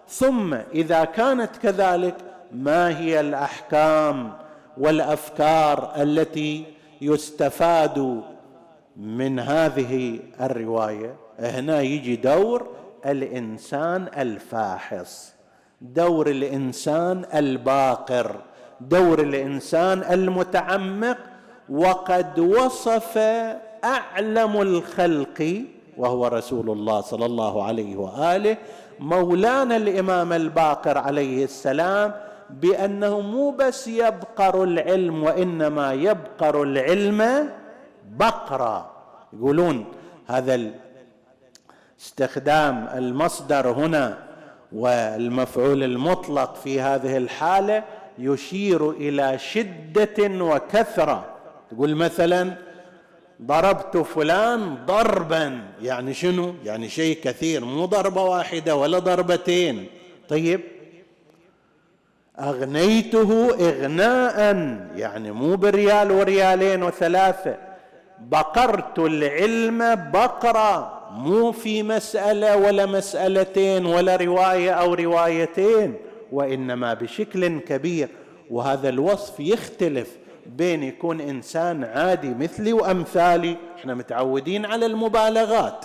ثم 0.09 0.55
إذا 0.75 1.05
كانت 1.05 1.57
كذلك 1.63 2.15
ما 2.53 2.99
هي 2.99 3.21
الأحكام؟ 3.21 4.33
والأفكار 4.79 5.93
التي 5.97 6.65
يستفاد 7.01 8.23
من 8.97 9.39
هذه 9.39 10.19
الرواية. 10.41 11.15
هنا 11.39 11.81
يجي 11.81 12.17
دور 12.17 12.67
الإنسان 13.07 14.09
الفاحص 14.19 15.33
دور 15.81 16.31
الإنسان 16.31 17.25
الباقر 17.35 18.37
دور 18.81 19.23
الإنسان 19.23 20.03
المتعمق. 20.11 21.19
وقد 21.69 22.39
وصف 22.39 23.19
أعلم 23.85 24.61
الخلق 24.63 25.65
وهو 25.97 26.27
رسول 26.27 26.71
الله 26.71 27.01
صلى 27.01 27.27
الله 27.27 27.65
عليه 27.65 27.97
وآله 27.97 28.57
مولانا 29.01 29.77
الإمام 29.77 30.33
الباقر 30.33 30.99
عليه 30.99 31.45
السلام 31.45 32.15
بأنه 32.53 33.21
مو 33.21 33.51
بس 33.51 33.89
يبقر 33.89 34.65
العلم 34.65 35.23
وإنما 35.23 35.93
يبقر 35.93 36.63
العلم 36.63 37.49
بقرا 38.11 38.93
يقولون 39.33 39.85
هذا 40.27 40.71
استخدام 42.01 42.89
المصدر 42.95 43.69
هنا 43.69 44.19
والمفعول 44.73 45.83
المطلق 45.83 46.55
في 46.55 46.81
هذه 46.81 47.17
الحالة 47.17 47.85
يشير 48.19 48.91
إلى 48.91 49.39
شدة 49.39 50.45
وكثرة. 50.45 51.25
تقول 51.71 51.95
مثلا 51.95 52.55
ضربت 53.43 53.97
فلان 53.97 54.77
ضربا 54.87 55.61
يعني 55.83 56.15
شنو؟ 56.15 56.55
يعني 56.65 56.89
شيء 56.89 57.19
كثير 57.25 57.65
مو 57.65 57.85
ضربة 57.85 58.23
واحدة 58.23 58.77
ولا 58.77 58.99
ضربتين. 58.99 59.87
طيب 60.29 60.61
أغنيته 62.39 63.55
اغناء 63.61 64.39
يعني 64.97 65.33
مو 65.33 65.57
بريال 65.57 66.11
وريالين 66.11 66.83
وثلاثة. 66.83 67.57
بقرت 68.19 68.99
العلم 68.99 69.95
بقرة 69.95 71.01
مو 71.11 71.53
في 71.53 71.83
مسألة 71.83 72.57
ولا 72.57 72.87
مسألتين 72.87 73.87
ولا 73.87 74.17
رواية 74.17 74.71
أو 74.71 74.95
روايتين 74.95 75.95
وإنما 76.33 76.95
بشكل 76.95 77.61
كبير. 77.61 78.09
وهذا 78.51 78.89
الوصف 78.89 79.41
يختلف 79.41 80.17
بين 80.47 80.83
يكون 80.83 81.21
إنسان 81.21 81.85
عادي 81.85 82.35
مثلي 82.35 82.73
وأمثالي. 82.73 83.57
إحنا 83.79 83.95
متعودين 83.95 84.67
على 84.67 84.87
المبالغات. 84.87 85.85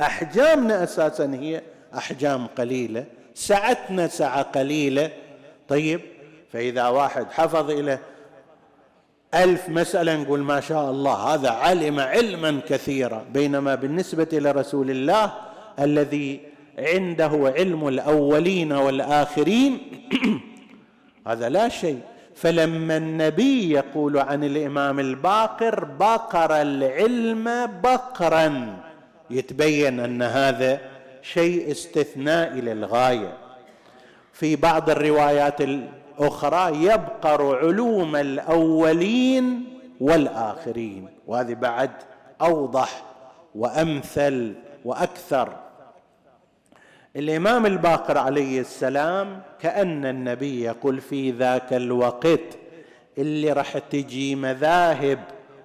أحجامنا 0.00 0.82
أساسا 0.82 1.38
هي 1.40 1.62
أحجام 1.96 2.46
قليلة. 2.46 3.04
سعتنا 3.34 4.06
سعه 4.06 4.42
قليلة. 4.42 5.10
طيب 5.68 6.00
فإذا 6.52 6.88
واحد 6.88 7.26
حفظ 7.30 7.70
إلى 7.70 7.98
ألف 9.34 9.68
مسألة 9.68 10.16
نقول 10.16 10.40
ما 10.40 10.60
شاء 10.60 10.90
الله 10.90 11.34
هذا 11.34 11.50
علم 11.50 12.00
علما 12.00 12.60
كثيرا 12.68 13.24
بينما 13.32 13.74
بالنسبة 13.74 14.28
لرسول 14.32 14.90
الله 14.90 15.32
الذي 15.78 16.40
عنده 16.78 17.52
علم 17.56 17.88
الأولين 17.88 18.72
والآخرين 18.72 19.78
هذا 21.28 21.48
لا 21.48 21.68
شيء. 21.68 22.00
فلما 22.34 22.96
النبي 22.96 23.70
يقول 23.70 24.18
عن 24.18 24.44
الإمام 24.44 25.00
الباقر 25.00 25.84
بقر 25.84 26.62
العلم 26.62 27.66
بقرا 27.82 28.76
يتبين 29.30 30.00
أن 30.00 30.22
هذا 30.22 30.80
شيء 31.32 31.70
استثنائي 31.70 32.60
للغاية. 32.60 33.38
في 34.32 34.56
بعض 34.56 34.90
الروايات 34.90 35.60
الأخرى 35.60 36.84
يبقر 36.84 37.58
علوم 37.58 38.16
الأولين 38.16 39.64
والآخرين 40.00 41.08
وهذه 41.26 41.54
بعد 41.54 41.90
أوضح 42.40 43.02
وأمثل 43.54 44.54
وأكثر. 44.84 45.48
الإمام 47.16 47.66
الباقر 47.66 48.18
عليه 48.18 48.60
السلام 48.60 49.42
كأن 49.60 50.06
النبي 50.06 50.62
يقول 50.62 51.00
في 51.00 51.30
ذاك 51.30 51.72
الوقت 51.72 52.58
اللي 53.18 53.52
راح 53.52 53.78
تجي 53.78 54.34
مذاهب 54.34 55.18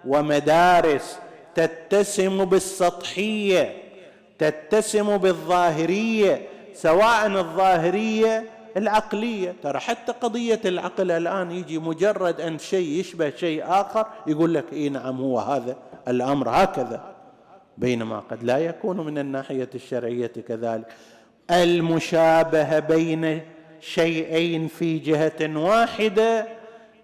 ومدارس 0.08 1.19
تتسم 1.56 2.45
بالسطحية 2.45 3.88
تتسم 4.39 5.17
بالظاهرية 5.17 6.41
سواء 6.73 7.28
الظاهرية 7.28 8.43
العقلية. 8.78 9.56
ترى 9.63 9.80
حتى 9.80 10.12
قضية 10.12 10.62
العقل 10.65 11.12
الآن 11.12 11.52
يجي 11.52 11.80
مجرد 11.80 12.41
أن 12.41 12.60
شيء 12.60 12.99
يشبه 12.99 13.30
شيء 13.30 13.63
آخر 13.67 14.06
يقول 14.28 14.54
لك 14.54 14.73
إي 14.73 14.89
نعم 14.89 15.17
هو 15.17 15.39
هذا 15.39 15.75
الأمر 16.08 16.49
هكذا. 16.49 17.15
بينما 17.78 18.19
قد 18.19 18.43
لا 18.43 18.58
يكون 18.58 19.06
من 19.06 19.17
الناحية 19.17 19.69
الشرعية 19.75 20.32
كذلك. 20.47 20.86
المشابهة 21.52 22.80
بين 22.80 23.41
شيئين 23.82 24.67
في 24.67 24.99
جهة 24.99 25.58
واحدة 25.58 26.47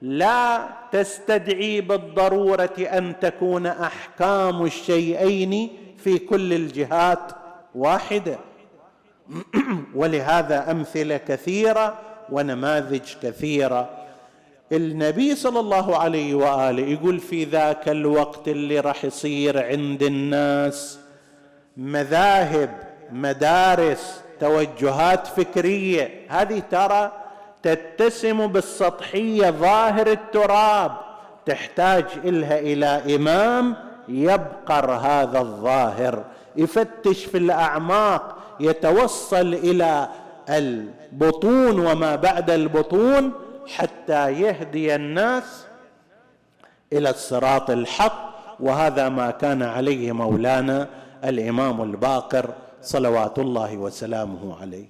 لا 0.02 0.68
تستدعي 0.92 1.82
بالضرورة 1.82 2.76
أن 2.80 3.20
تكون 3.20 3.66
أحكام 3.66 4.66
الشيئين 4.66 5.70
في 6.06 6.18
كل 6.18 6.54
الجهات 6.54 7.32
واحدة. 7.76 8.38
ولهذا 9.96 10.72
أمثلة 10.72 11.18
كثيرة 11.18 11.98
ونماذج 12.32 13.14
كثيرة. 13.24 13.90
النبي 14.72 15.36
صلى 15.36 15.60
الله 15.60 15.98
عليه 15.98 16.36
وآله 16.36 16.84
يقول 16.88 17.20
في 17.20 17.44
ذاك 17.44 17.90
الوقت 17.90 18.48
اللي 18.48 18.80
راح 18.80 19.06
يصير 19.06 19.66
عند 19.66 20.04
الناس 20.04 21.00
مذاهب 21.78 22.70
مدارس 23.12 24.22
توجهات 24.40 25.28
فكرية. 25.28 26.26
هذه 26.30 26.60
ترى 26.72 27.12
تتسم 27.64 28.48
بالسطحية 28.48 29.50
ظاهر 29.50 30.08
التراب 30.12 30.92
تحتاج 31.46 32.06
إلها 32.24 32.60
إلى 32.60 33.16
إمام 33.16 33.85
يبقر 34.08 34.92
هذا 34.92 35.40
الظاهر 35.40 36.24
يفتش 36.56 37.26
في 37.26 37.38
الأعماق 37.38 38.36
يتوصل 38.60 39.54
إلى 39.54 40.10
البطون 40.50 41.80
وما 41.80 42.16
بعد 42.16 42.50
البطون 42.50 43.32
حتى 43.68 44.32
يهدي 44.32 44.96
الناس 44.96 45.66
إلى 46.94 47.10
الصراط 47.10 47.70
الحق. 47.70 48.36
وهذا 48.60 49.10
ما 49.10 49.32
كان 49.32 49.64
عليه 49.64 50.12
مولانا 50.12 50.88
الإمام 51.24 51.82
الباقر 51.82 52.50
صلوات 52.82 53.40
الله 53.40 53.78
وسلامه 53.78 54.62
عليه. 54.62 54.86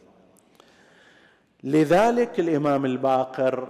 لذلك 1.63 2.39
الإمام 2.39 2.85
الباقر 2.85 3.69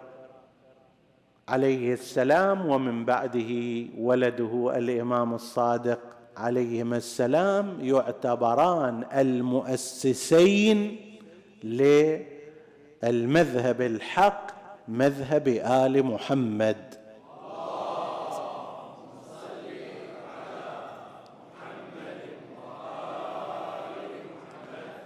عليه 1.48 1.94
السلام 1.94 2.66
ومن 2.66 3.06
بعده 3.06 3.86
ولده 3.98 4.74
الإمام 4.76 5.34
الصادق 5.34 6.00
عليهما 6.38 6.98
السلام 6.98 7.78
يعتبران 7.82 9.04
المؤسسين 9.14 10.98
للمذهب 13.04 13.82
الحق 13.82 14.48
مذهب 14.88 15.48
آل 15.48 16.04
محمد. 16.06 16.78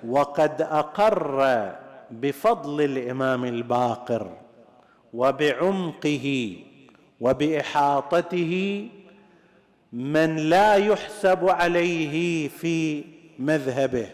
وقد 0.07 0.61
أقر 0.61 1.71
بفضل 2.11 2.81
الإمام 2.81 3.45
الباقر 3.45 4.31
وبعمقه 5.13 6.55
وبإحاطته 7.21 8.87
من 9.93 10.35
لا 10.35 10.75
يحسب 10.75 11.49
عليه 11.49 12.47
في 12.47 13.03
مذهبه. 13.39 14.07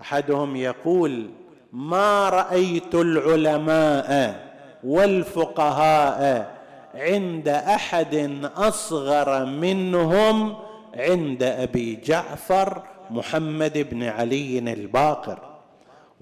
أحدهم 0.00 0.56
يقول 0.56 1.30
ما 1.72 2.28
رأيت 2.28 2.94
العلماء 2.94 4.52
والفقهاء 4.84 6.52
عند 6.94 7.48
أحد 7.48 8.40
أصغر 8.56 9.44
منهم 9.44 10.56
عند 10.94 11.42
أبي 11.42 11.96
جعفر 11.96 12.82
محمد 13.10 13.88
بن 13.90 14.02
علي 14.02 14.58
الباقر. 14.58 15.51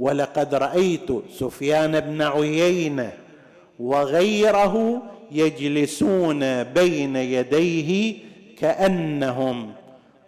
ولقد 0.01 0.55
رأيت 0.55 1.09
سفيان 1.39 2.01
بن 2.01 2.23
عيينة 2.23 3.13
وغيره 3.81 5.03
يجلسون 5.33 6.63
بين 6.63 7.17
يديه 7.17 8.15
كأنهم 8.59 9.73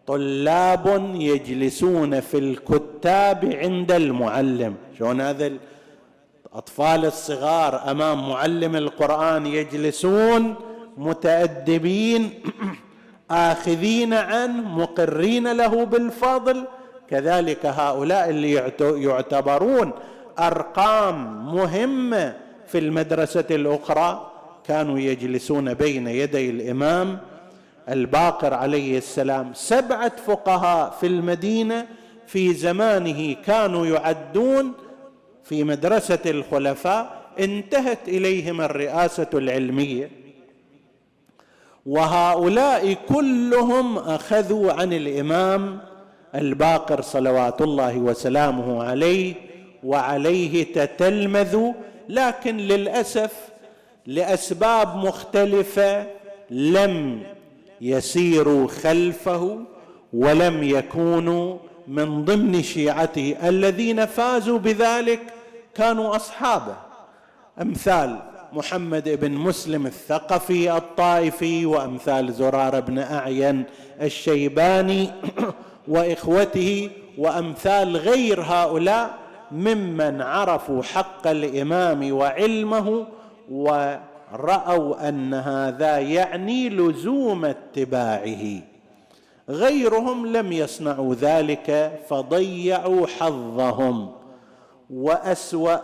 طلاب 0.06 1.10
يجلسون 1.14 2.20
في 2.20 2.38
الكتاب 2.38 3.52
عند 3.52 3.92
المعلم. 3.92 4.74
شلون 4.98 5.20
هذا 5.20 5.52
الاطفال 6.52 7.04
الصغار 7.04 7.90
أمام 7.90 8.28
معلم 8.28 8.76
القرآن 8.76 9.46
يجلسون 9.46 10.54
متأدبين 10.96 12.30
آخذين 13.30 14.14
عنه 14.14 14.68
مقرين 14.78 15.52
له 15.52 15.84
بالفضل 15.84 16.64
كذلك 17.12 17.66
هؤلاء 17.66 18.30
اللي 18.30 18.52
يعتبرون 18.80 19.92
أرقام 20.38 21.46
مهمة 21.54 22.36
في 22.66 22.78
المدرسة 22.78 23.44
الأخرى 23.50 24.30
كانوا 24.66 24.98
يجلسون 24.98 25.74
بين 25.74 26.06
يدي 26.06 26.50
الإمام 26.50 27.18
الباقر 27.88 28.54
عليه 28.54 28.98
السلام. 28.98 29.50
سبعة 29.54 30.12
فقهاء 30.26 30.90
في 31.00 31.06
المدينة 31.06 31.86
في 32.26 32.54
زمانه 32.54 33.36
كانوا 33.46 33.86
يعدون 33.86 34.72
في 35.44 35.64
مدرسة 35.64 36.18
الخلفاء 36.26 37.22
انتهت 37.40 38.08
إليهم 38.08 38.60
الرئاسة 38.60 39.30
العلمية. 39.34 40.10
وهؤلاء 41.86 42.96
كلهم 43.08 43.98
أخذوا 43.98 44.72
عن 44.72 44.92
الإمام 44.92 45.91
الباقر 46.34 47.00
صلوات 47.00 47.62
الله 47.62 47.96
وسلامه 47.96 48.84
عليه 48.84 49.34
وعليه 49.84 50.72
تتلمذوا 50.72 51.72
لكن 52.08 52.56
للأسف 52.56 53.32
لأسباب 54.06 54.96
مختلفة 54.96 56.06
لم 56.50 57.22
يسيروا 57.80 58.68
خلفه 58.68 59.58
ولم 60.12 60.62
يكونوا 60.62 61.58
من 61.88 62.24
ضمن 62.24 62.62
شيعته 62.62 63.36
الذين 63.44 64.06
فازوا 64.06 64.58
بذلك 64.58 65.20
كانوا 65.74 66.16
أصحابه. 66.16 66.76
أمثال 67.62 68.18
محمد 68.52 69.08
بن 69.08 69.32
مسلم 69.32 69.86
الثقفي 69.86 70.76
الطائفي 70.76 71.66
وأمثال 71.66 72.32
زرار 72.32 72.80
بن 72.80 72.98
أعين 72.98 73.64
الشيباني 74.02 75.10
وإخوته 75.88 76.90
وأمثال 77.18 77.96
غير 77.96 78.40
هؤلاء 78.40 79.18
ممن 79.52 80.22
عرفوا 80.22 80.82
حق 80.82 81.26
الإمام 81.26 82.12
وعلمه 82.12 83.06
ورأوا 83.50 85.08
أن 85.08 85.34
هذا 85.34 85.98
يعني 85.98 86.68
لزوم 86.68 87.44
اتباعه. 87.44 88.60
غيرهم 89.48 90.26
لم 90.26 90.52
يصنعوا 90.52 91.14
ذلك 91.14 92.00
فضيعوا 92.08 93.06
حظهم. 93.06 94.12
وأسوأ 94.90 95.78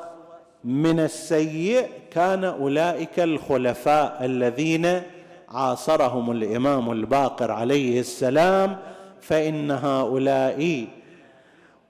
من 0.65 1.01
السيء 1.01 1.89
كان 2.11 2.45
أولئك 2.45 3.21
الخلفاء 3.21 4.25
الذين 4.25 5.03
عاصرهم 5.49 6.31
الإمام 6.31 6.93
الباقر 6.93 7.51
عليه 7.51 8.01
السلام 8.01 8.77
فإن 9.21 9.71
هؤلاء 9.71 10.87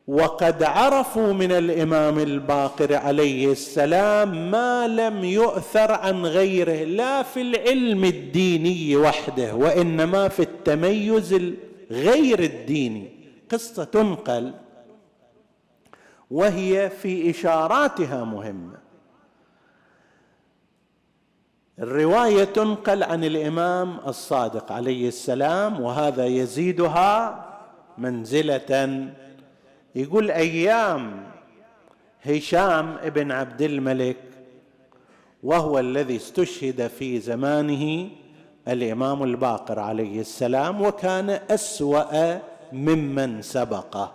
وقد 0.08 0.62
عرفوا 0.62 1.32
من 1.32 1.52
الإمام 1.52 2.18
الباقر 2.18 2.94
عليه 2.94 3.52
السلام 3.52 4.50
ما 4.50 4.88
لم 4.88 5.24
يؤثر 5.24 5.92
عن 5.92 6.26
غيره 6.26 6.84
لا 6.84 7.22
في 7.22 7.40
العلم 7.40 8.04
الديني 8.04 8.96
وحده 8.96 9.54
وإنما 9.54 10.28
في 10.28 10.42
التميز 10.42 11.54
الغير 11.90 12.38
الديني. 12.38 13.08
قصة 13.50 13.84
تنقل 13.84 14.54
وهي 16.30 16.90
في 16.90 17.30
إشاراتها 17.30 18.24
مهمة. 18.24 18.87
الرواية 21.80 22.44
تنقل 22.44 23.02
عن 23.02 23.24
الإمام 23.24 23.98
الصادق 24.06 24.72
عليه 24.72 25.08
السلام 25.08 25.80
وهذا 25.80 26.26
يزيدها 26.26 27.44
منزلة. 27.98 29.08
يقول 29.94 30.30
أيام 30.30 31.26
هشام 32.22 32.96
ابن 33.02 33.32
عبد 33.32 33.62
الملك 33.62 34.16
وهو 35.42 35.78
الذي 35.78 36.16
استشهد 36.16 36.86
في 36.86 37.20
زمانه 37.20 38.08
الإمام 38.68 39.22
الباقر 39.22 39.78
عليه 39.78 40.20
السلام 40.20 40.82
وكان 40.82 41.30
أسوأ 41.30 42.38
ممن 42.72 43.42
سبقه. 43.42 44.14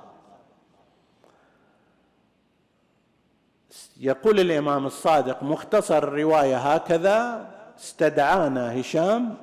يقول 3.99 4.39
الإمام 4.39 4.85
الصادق 4.85 5.43
مختصر 5.43 5.97
الرواية 5.97 6.57
هكذا 6.57 7.52
استدعانا 7.79 8.81
هشام 8.81 9.35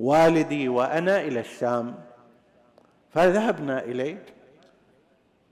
والدي 0.00 0.68
وأنا 0.68 1.20
إلى 1.20 1.40
الشام. 1.40 1.94
فذهبنا 3.10 3.84
إليه 3.84 4.22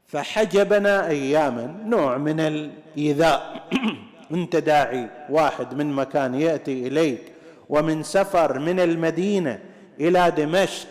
فحجبنا 0.07 1.09
أياما 1.09 1.77
نوع 1.85 2.17
من 2.17 2.41
الإيذاء. 2.41 3.69
أنت 4.35 4.57
داعي 4.57 5.11
واحد 5.31 5.75
من 5.75 5.93
مكان 5.93 6.35
يأتي 6.35 6.87
إليك 6.87 7.33
ومن 7.69 8.03
سفر 8.03 8.59
من 8.59 8.81
المدينة 8.81 9.59
إلى 10.01 10.31
دمشق 10.31 10.89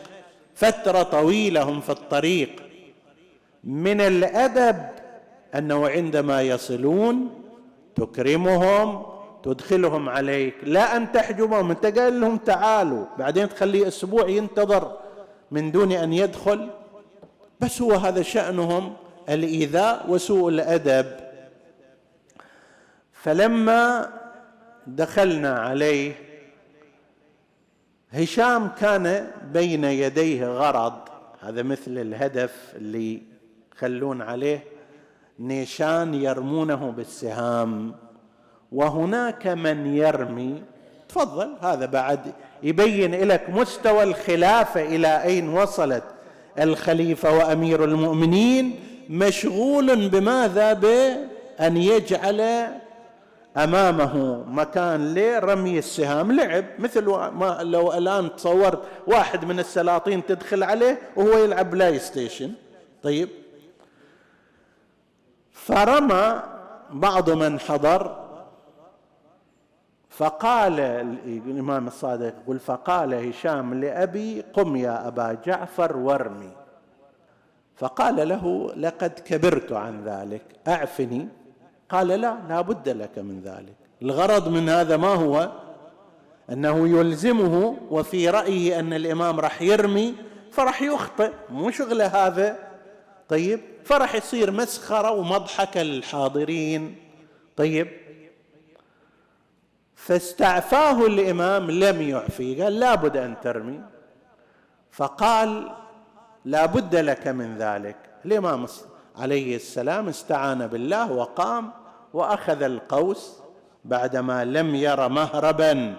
فترة 0.55 1.03
طويلة 1.03 1.63
هم 1.63 1.81
في 1.81 1.89
الطريق. 1.89 2.69
من 3.63 4.01
الأدب 4.01 4.89
أنه 5.55 5.89
عندما 5.89 6.41
يصلون 6.41 7.29
تكرمهم 7.95 9.05
تدخلهم 9.43 10.09
عليك. 10.09 10.55
لا 10.63 10.97
أن 10.97 11.11
تحجبهم. 11.11 11.69
أنت 11.69 11.85
قال 11.85 12.21
لهم 12.21 12.37
تعالوا. 12.37 13.05
بعدين 13.17 13.49
تخليه 13.49 13.87
أسبوع 13.87 14.29
ينتظر 14.29 14.97
من 15.51 15.71
دون 15.71 15.91
أن 15.91 16.13
يدخل. 16.13 16.69
بس 17.61 17.81
هو 17.81 17.91
هذا 17.93 18.21
شأنهم 18.21 18.93
الإيذاء 19.29 20.05
وسوء 20.09 20.49
الأدب. 20.49 21.05
فلما 23.13 24.09
دخلنا 24.87 25.59
عليه 25.59 26.13
هشام 28.11 28.67
كان 28.67 29.31
بين 29.53 29.83
يديه 29.83 30.47
غرض. 30.47 30.93
هذا 31.41 31.63
مثل 31.63 31.97
الهدف 31.97 32.73
اللي 32.75 33.21
يخلون 33.75 34.21
عليه 34.21 34.63
نيشان 35.39 36.13
يرمونه 36.13 36.91
بالسهام. 36.91 37.95
وهناك 38.71 39.47
من 39.47 39.95
يرمي. 39.95 40.63
تفضل 41.09 41.55
هذا 41.61 41.85
بعد 41.85 42.19
يبين 42.63 43.27
لك 43.27 43.49
مستوى 43.49 44.03
الخلافه 44.03 44.81
إلى 44.81 45.23
أين 45.23 45.49
وصلت 45.49 46.03
الخليفة 46.59 47.37
وأمير 47.37 47.83
المؤمنين 47.83 48.79
مشغول 49.09 50.09
بماذا؟ 50.09 50.73
بأن 50.73 51.77
يجعل 51.77 52.67
أمامه 53.57 54.43
مكان 54.47 55.13
لرمي 55.13 55.79
السهام. 55.79 56.31
لعب 56.31 56.65
مثل 56.79 57.05
ما 57.09 57.59
لو 57.61 57.93
الآن 57.93 58.35
تصورت 58.35 58.81
واحد 59.07 59.45
من 59.45 59.59
السلاطين 59.59 60.25
تدخل 60.25 60.63
عليه 60.63 60.99
وهو 61.15 61.37
يلعب 61.37 61.71
PlayStation. 61.71 62.51
طيب. 63.03 63.29
فرمى 65.53 66.41
بعض 66.91 67.29
من 67.29 67.59
حضر 67.59 68.28
فقال 70.19 70.79
الإمام 71.25 71.87
الصادق 71.87 72.33
يقول 72.43 72.59
فقال 72.59 73.13
هشام 73.13 73.73
لأبي 73.73 74.43
قم 74.53 74.75
يا 74.75 75.07
أبا 75.07 75.37
جعفر 75.45 75.97
وارمي. 75.97 76.51
فقال 77.75 78.29
له 78.29 78.73
لقد 78.77 79.11
كبرت 79.25 79.71
عن 79.71 80.03
ذلك 80.03 80.41
أعفني؟ 80.67 81.27
قال 81.89 82.07
لا 82.07 82.37
لا 82.49 82.61
بد 82.61 82.89
لك 82.89 83.19
من 83.19 83.41
ذلك. 83.41 83.75
الغرض 84.01 84.47
من 84.47 84.69
هذا 84.69 84.97
ما 84.97 85.13
هو؟ 85.13 85.51
أنه 86.51 86.99
يلزمه 86.99 87.77
وفي 87.89 88.29
رأيه 88.29 88.79
أن 88.79 88.93
الإمام 88.93 89.39
راح 89.39 89.61
يرمي 89.61 90.15
فراح 90.51 90.81
يخطئ. 90.81 91.31
مو 91.49 91.71
شغلة 91.71 92.05
هذا؟ 92.05 92.57
طيب 93.29 93.59
فراح 93.85 94.15
يصير 94.15 94.51
مسخرة 94.51 95.11
ومضحكة 95.11 95.83
للحاضرين. 95.83 96.95
طيب 97.55 97.87
فاستعفاه 100.09 101.05
الإمام 101.05 101.71
لم 101.71 102.01
يعفي 102.01 102.61
قال 102.63 102.79
لابد 102.79 103.17
أن 103.17 103.35
ترمي. 103.41 103.81
فقال 104.91 105.71
لا 106.45 106.65
بد 106.65 106.95
لك 106.95 107.27
من 107.27 107.57
ذلك. 107.57 107.95
الإمام 108.25 108.65
عليه 109.15 109.55
السلام 109.55 110.07
استعان 110.07 110.67
بالله 110.67 111.11
وقام 111.11 111.71
وأخذ 112.13 112.63
القوس 112.63 113.39
بعدما 113.85 114.45
لم 114.45 114.75
ير 114.75 115.07
مهربا. 115.09 115.95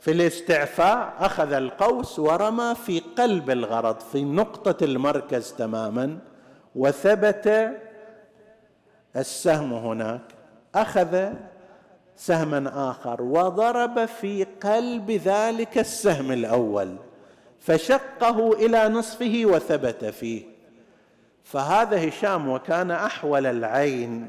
في 0.00 0.12
الاستعفاء 0.12 1.14
أخذ 1.18 1.52
القوس 1.52 2.18
ورمى 2.18 2.74
في 2.74 3.00
قلب 3.00 3.50
الغرض 3.50 4.00
في 4.00 4.24
نقطة 4.24 4.84
المركز 4.84 5.52
تماما 5.52 6.18
وثبت 6.76 7.72
السهم 9.16 9.72
هناك. 9.72 10.22
أخذ 10.74 11.32
سهما 12.16 12.90
آخر. 12.90 13.22
وضرب 13.22 14.04
في 14.04 14.46
قلب 14.62 15.10
ذلك 15.10 15.78
السهم 15.78 16.32
الأول 16.32 16.96
فشقه 17.60 18.52
إلى 18.52 18.88
نصفه 18.88 19.42
وثبت 19.44 20.04
فيه. 20.04 20.42
فهذا 21.44 22.08
هشام 22.08 22.48
وكان 22.48 22.90
أحول 22.90 23.46
العين 23.46 24.28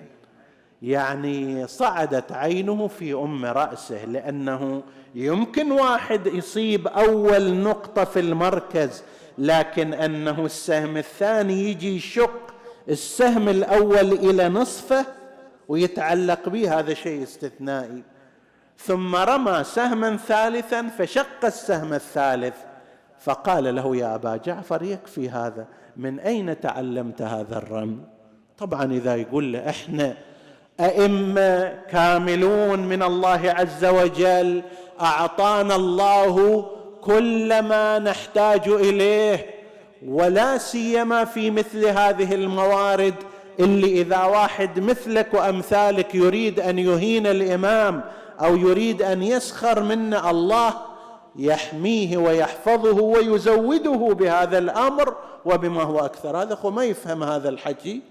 يعني 0.82 1.68
صعدت 1.68 2.32
عينه 2.32 2.88
في 2.88 3.14
أم 3.14 3.46
رأسه 3.46 4.06
لأنه 4.06 4.84
يمكن 5.16 5.72
واحد 5.72 6.28
يصيب 6.28 6.88
أول 6.88 7.54
نقطة 7.54 8.04
في 8.04 8.20
المركز 8.20 9.04
لكن 9.38 9.94
أنه 9.94 10.46
السهم 10.46 10.98
الثاني 10.98 11.70
يجي 11.70 11.96
يشق 11.96 12.54
السهم 12.90 13.50
الأول 13.50 14.14
إلى 14.14 14.50
نصفه 14.50 15.06
ويتعلق 15.68 16.50
به 16.50 16.80
هذا 16.80 16.94
شيء 16.94 17.24
استثنائي. 17.24 18.04
ثم 18.78 19.16
رمى 19.16 19.64
سهما 19.64 20.18
ثالثا 20.18 20.90
فشق 20.98 21.46
السهم 21.46 21.94
الثالث. 21.94 22.56
فقال 23.20 23.76
له 23.76 23.96
يا 23.96 24.16
أبا 24.16 24.38
جعفر 24.38 24.84
يكفي 24.84 25.30
هذا 25.30 25.68
من 25.98 26.20
أين 26.20 26.60
تعلمت 26.60 27.22
هذا 27.22 27.58
الرمي؟ 27.58 28.00
طبعا 28.58 28.84
إذا 28.84 29.16
يقول 29.16 29.54
له 29.54 29.70
إحنا 29.70 30.18
أئمة 30.80 31.68
كاملون 31.90 32.80
من 32.80 33.04
الله 33.04 33.54
عز 33.58 33.86
وجل 33.86 34.62
أعطانا 35.02 35.76
الله 35.76 36.66
كل 37.02 37.62
ما 37.62 38.00
نحتاج 38.00 38.68
إليه 38.68 39.46
ولا 40.08 40.58
سيما 40.58 41.26
في 41.26 41.52
مثل 41.52 41.86
هذه 41.86 42.34
الموارد 42.34 43.16
اللي 43.60 44.02
إذا 44.02 44.24
واحد 44.24 44.80
مثلك 44.80 45.34
وأمثالك 45.34 46.16
يريد 46.16 46.60
أن 46.60 46.80
يهين 46.80 47.28
الإمام 47.28 48.04
أو 48.42 48.56
يريد 48.56 49.02
أن 49.02 49.24
يسخر 49.24 49.84
منا 49.84 50.30
الله 50.30 50.74
يحميه 51.36 52.18
ويحفظه 52.18 53.02
ويزوده 53.02 54.14
بهذا 54.14 54.58
الأمر 54.58 55.16
وبما 55.46 55.84
هو 55.84 56.00
أكثر. 56.00 56.42
هذا 56.42 56.56
هو 56.56 56.72
ما 56.72 56.84
يفهم 56.84 57.24
هذا 57.24 57.50
الحكي. 57.50 58.02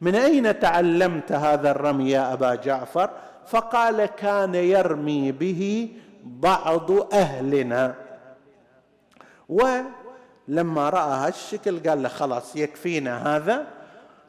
من 0.00 0.14
أين 0.14 0.58
تعلمت 0.58 1.32
هذا 1.32 1.70
الرمي 1.70 2.10
يا 2.10 2.32
أبا 2.32 2.54
جعفر؟ 2.54 3.10
فقال 3.46 4.04
كان 4.04 4.54
يرمي 4.54 5.32
به 5.32 5.88
بعض 6.24 7.12
أهلنا. 7.12 7.94
ولما 9.48 10.90
رأى 10.90 11.26
هالشكل 11.26 11.88
قال 11.88 12.02
له 12.02 12.08
خلاص 12.08 12.56
يكفينا 12.56 13.36
هذا. 13.36 13.79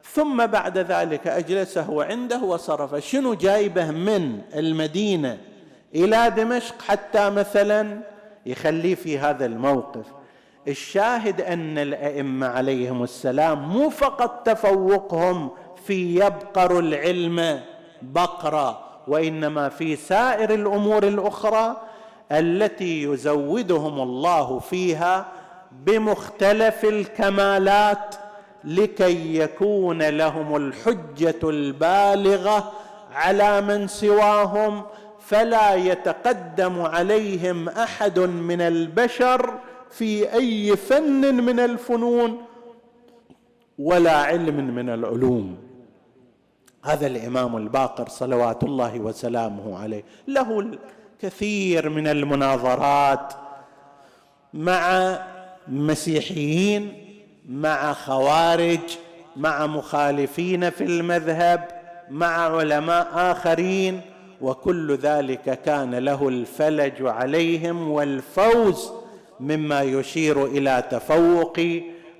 ثم 0.03 0.45
بعد 0.45 0.77
ذلك 0.77 1.27
أجلسه 1.27 2.03
عنده 2.03 2.43
وصرف 2.43 2.95
شنو 2.95 3.33
جايبه 3.33 3.91
من 3.91 4.41
المدينة 4.55 5.37
إلى 5.95 6.29
دمشق 6.37 6.81
حتى 6.81 7.29
مثلا 7.29 8.01
يخليه 8.45 8.95
في 8.95 9.19
هذا 9.19 9.45
الموقف؟ 9.45 10.05
الشاهد 10.67 11.41
أن 11.41 11.77
الأئمة 11.77 12.47
عليهم 12.47 13.03
السلام 13.03 13.69
مو 13.69 13.89
فقط 13.89 14.45
تفوقهم 14.45 15.49
في 15.85 16.15
يبقر 16.15 16.79
العلم 16.79 17.61
بقرا 18.01 18.91
وإنما 19.07 19.69
في 19.69 19.95
سائر 19.95 20.53
الأمور 20.53 21.03
الأخرى 21.03 21.81
التي 22.31 23.03
يزودهم 23.03 24.01
الله 24.01 24.59
فيها 24.59 25.25
بمختلف 25.71 26.85
الكمالات 26.85 28.15
لكي 28.63 29.37
يكون 29.37 30.03
لهم 30.03 30.55
الحجة 30.55 31.39
البالغة 31.43 32.71
على 33.13 33.61
من 33.61 33.87
سواهم 33.87 34.83
فلا 35.19 35.75
يتقدم 35.75 36.81
عليهم 36.81 37.69
أحد 37.69 38.19
من 38.19 38.61
البشر 38.61 39.53
في 39.89 40.33
أي 40.33 40.75
فن 40.75 41.35
من 41.35 41.59
الفنون 41.59 42.41
ولا 43.79 44.17
علم 44.17 44.75
من 44.75 44.89
العلوم. 44.89 45.57
هذا 46.83 47.07
الإمام 47.07 47.57
الباقر 47.57 48.09
صلوات 48.09 48.63
الله 48.63 48.99
وسلامه 48.99 49.79
عليه. 49.79 50.03
له 50.27 50.59
الكثير 50.59 51.89
من 51.89 52.07
المناظرات 52.07 53.33
مع 54.53 55.17
مسيحيين 55.67 57.00
مع 57.51 57.93
خوارج 57.93 58.79
مع 59.35 59.67
مخالفين 59.67 60.69
في 60.69 60.83
المذهب 60.83 61.67
مع 62.09 62.57
علماء 62.57 63.07
آخرين 63.13 64.01
وكل 64.41 64.95
ذلك 64.95 65.59
كان 65.65 65.95
له 65.95 66.27
الفلج 66.27 66.93
عليهم 67.01 67.91
والفوز 67.91 68.91
مما 69.39 69.81
يشير 69.81 70.45
إلى 70.45 70.83
تفوق 70.91 71.59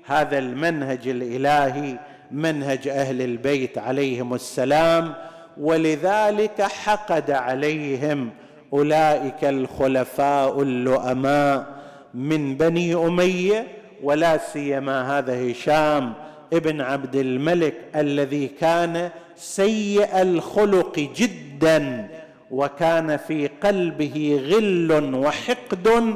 هذا 0.06 0.38
المنهج 0.38 1.08
الإلهي 1.08 1.98
منهج 2.30 2.88
أهل 2.88 3.22
البيت 3.22 3.78
عليهم 3.78 4.34
السلام. 4.34 5.14
ولذلك 5.60 6.62
حقد 6.62 7.30
عليهم 7.30 8.30
أولئك 8.72 9.44
الخلفاء 9.44 10.62
اللؤماء 10.62 11.66
من 12.14 12.56
بني 12.56 12.94
أمية 12.94 13.66
ولا 14.02 14.38
سيما 14.52 15.18
هذا 15.18 15.50
هشام 15.52 16.12
ابن 16.52 16.80
عبد 16.80 17.16
الملك 17.16 17.74
الذي 17.96 18.46
كان 18.60 19.10
سيء 19.36 20.22
الخلق 20.22 20.98
جدا 21.16 22.08
وكان 22.50 23.16
في 23.16 23.48
قلبه 23.62 24.40
غل 24.50 25.14
وحقد 25.14 26.14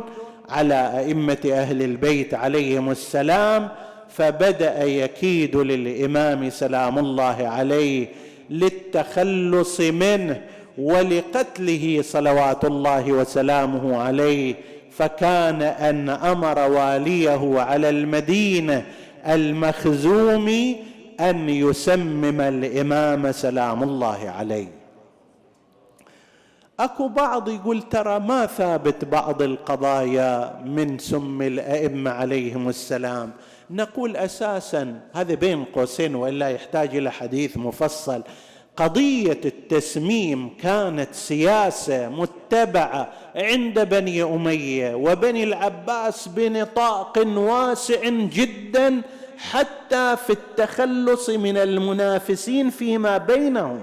على 0.48 0.98
أئمة 0.98 1.38
أهل 1.52 1.82
البيت 1.82 2.34
عليهم 2.34 2.90
السلام 2.90 3.68
فبدأ 4.08 4.84
يكيد 4.84 5.56
للإمام 5.56 6.50
سلام 6.50 6.98
الله 6.98 7.48
عليه 7.48 8.08
للتخلص 8.50 9.80
منه 9.80 10.40
ولقتله 10.78 12.00
صلوات 12.02 12.64
الله 12.64 13.12
وسلامه 13.12 13.96
عليه 14.02 14.54
فكان 14.98 15.62
أن 15.62 16.08
أمر 16.08 16.58
واليه 16.58 17.60
على 17.60 17.88
المدينة 17.88 18.86
المخزوم 19.26 20.76
أن 21.20 21.48
يسمم 21.48 22.40
الإمام 22.40 23.32
سلام 23.32 23.82
الله 23.82 24.30
عليه. 24.30 24.68
أكو 26.80 27.08
بعض 27.08 27.48
يقول 27.48 27.82
ترى 27.82 28.18
ما 28.20 28.46
ثابت 28.46 29.04
بعض 29.04 29.42
القضايا 29.42 30.62
من 30.64 30.98
سم 30.98 31.42
الأئمة 31.42 32.10
عليهم 32.10 32.68
السلام. 32.68 33.30
نقول 33.70 34.16
أساسا 34.16 35.00
هذا 35.14 35.34
بين 35.34 35.64
قوسين 35.64 36.14
وإلا 36.14 36.48
يحتاج 36.48 36.96
إلى 36.96 37.12
حديث 37.12 37.56
مفصل. 37.56 38.22
قضية 38.76 39.40
التسميم 39.44 40.50
كانت 40.62 41.14
سياسة 41.14 42.08
متبعة 42.08 43.12
عند 43.36 43.80
بني 43.80 44.22
أمية 44.22 44.94
وبني 44.94 45.44
العباس 45.44 46.28
بنطاق 46.28 47.18
واسع 47.26 48.08
جدا 48.08 49.02
حتى 49.38 50.16
في 50.26 50.30
التخلص 50.30 51.30
من 51.30 51.56
المنافسين 51.56 52.70
فيما 52.70 53.18
بينهم. 53.18 53.82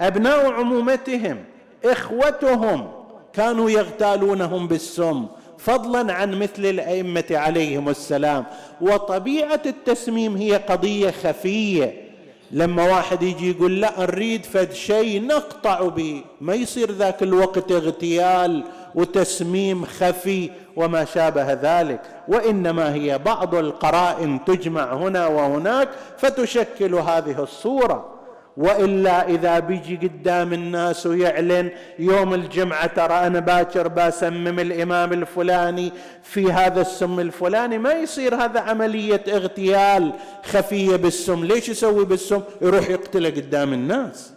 أبناء 0.00 0.52
عمومتهم 0.52 1.44
إخوتهم 1.84 2.90
كانوا 3.32 3.70
يغتالونهم 3.70 4.68
بالسم 4.68 5.26
فضلا 5.58 6.12
عن 6.12 6.38
مثل 6.38 6.66
الأئمة 6.66 7.24
عليهم 7.30 7.88
السلام. 7.88 8.44
وطبيعة 8.80 9.62
التسميم 9.66 10.36
هي 10.36 10.56
قضية 10.56 11.10
خفية 11.10 12.07
لما 12.50 12.82
واحد 12.88 13.22
يجي 13.22 13.50
يقول 13.50 13.80
لا 13.80 13.92
نريد 13.98 14.44
فد 14.44 14.72
شيء 14.72 15.26
نقطع 15.26 15.88
به. 15.88 16.24
ما 16.40 16.54
يصير 16.54 16.92
ذاك 16.92 17.22
الوقت 17.22 17.72
اغتيال 17.72 18.64
وتسميم 18.94 19.84
خفي 19.84 20.50
وما 20.76 21.04
شابه 21.04 21.52
ذلك. 21.52 22.00
وإنما 22.28 22.94
هي 22.94 23.18
بعض 23.18 23.54
القرائن 23.54 24.44
تجمع 24.44 24.94
هنا 24.94 25.26
وهناك 25.26 25.88
فتشكل 26.18 26.94
هذه 26.94 27.42
الصورة. 27.42 28.17
وإلا 28.58 29.28
إذا 29.28 29.58
بيجي 29.58 29.96
قدام 29.96 30.52
الناس 30.52 31.06
ويعلن 31.06 31.70
يوم 31.98 32.34
الجمعة 32.34 32.86
ترى 32.86 33.14
أنا 33.26 33.40
باكر 33.40 33.88
بسمم 33.88 34.58
الإمام 34.60 35.12
الفلاني 35.12 35.92
في 36.22 36.52
هذا 36.52 36.80
السم 36.80 37.20
الفلاني 37.20 37.78
ما 37.78 37.92
يصير 37.92 38.34
هذا 38.34 38.60
عملية 38.60 39.22
اغتيال 39.28 40.12
خفية 40.44 40.96
بالسم. 40.96 41.44
ليش 41.44 41.68
يسوي 41.68 42.04
بالسم؟ 42.04 42.40
يروح 42.62 42.90
يقتله 42.90 43.30
قدام 43.30 43.72
الناس. 43.72 44.32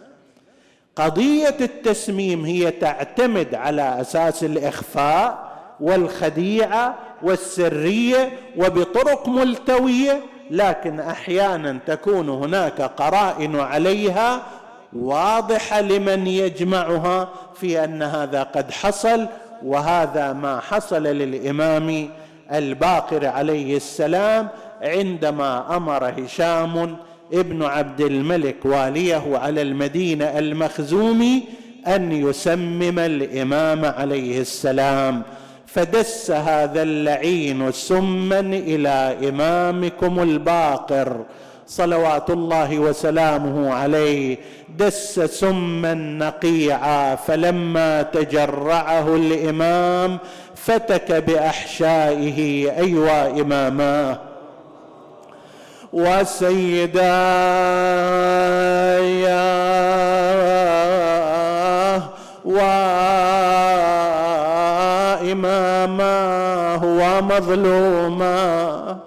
قضية 0.96 1.56
التسميم 1.60 2.44
هي 2.44 2.70
تعتمد 2.70 3.54
على 3.54 4.00
أساس 4.00 4.44
الإخفاء 4.44 5.52
والخديعة 5.80 6.98
والسرية 7.22 8.32
وبطرق 8.56 9.28
ملتوية 9.28 10.20
لكن 10.52 11.00
أحيانا 11.00 11.78
تكون 11.86 12.28
هناك 12.28 12.80
قرائن 12.82 13.60
عليها 13.60 14.42
واضحة 14.92 15.80
لمن 15.80 16.26
يجمعها 16.26 17.28
في 17.54 17.84
أن 17.84 18.02
هذا 18.02 18.42
قد 18.42 18.70
حصل 18.70 19.26
وهذا 19.64 20.32
ما 20.32 20.60
حصل 20.60 21.02
للإمام 21.02 22.08
الباقر 22.52 23.26
عليه 23.26 23.76
السلام 23.76 24.48
عندما 24.82 25.76
أمر 25.76 26.12
هشام 26.24 26.96
ابن 27.32 27.62
عبد 27.62 28.00
الملك 28.00 28.56
واليه 28.64 29.38
على 29.38 29.62
المدينة 29.62 30.24
المخزومي 30.38 31.42
أن 31.86 32.12
يسمم 32.12 32.98
الإمام 32.98 33.84
عليه 33.84 34.40
السلام. 34.40 35.22
فدس 35.74 36.30
هذا 36.30 36.82
اللعين 36.82 37.72
سما 37.72 38.40
إلى 38.40 39.16
إمامكم 39.28 40.22
الباقر 40.22 41.24
صلوات 41.66 42.30
الله 42.30 42.78
وسلامه 42.78 43.74
عليه. 43.74 44.38
دس 44.78 45.20
سما 45.20 45.94
نقيعا 45.94 47.14
فلما 47.14 48.02
تجرعه 48.02 49.16
الإمام 49.16 50.18
فتك 50.54 51.12
بأحشائه 51.12 52.70
أيوا 52.78 53.40
اماماه 53.40 54.18
وسيداياه 61.22 62.02
وإماما 66.00 66.74
هو 66.74 67.22
مظلوما. 67.22 68.98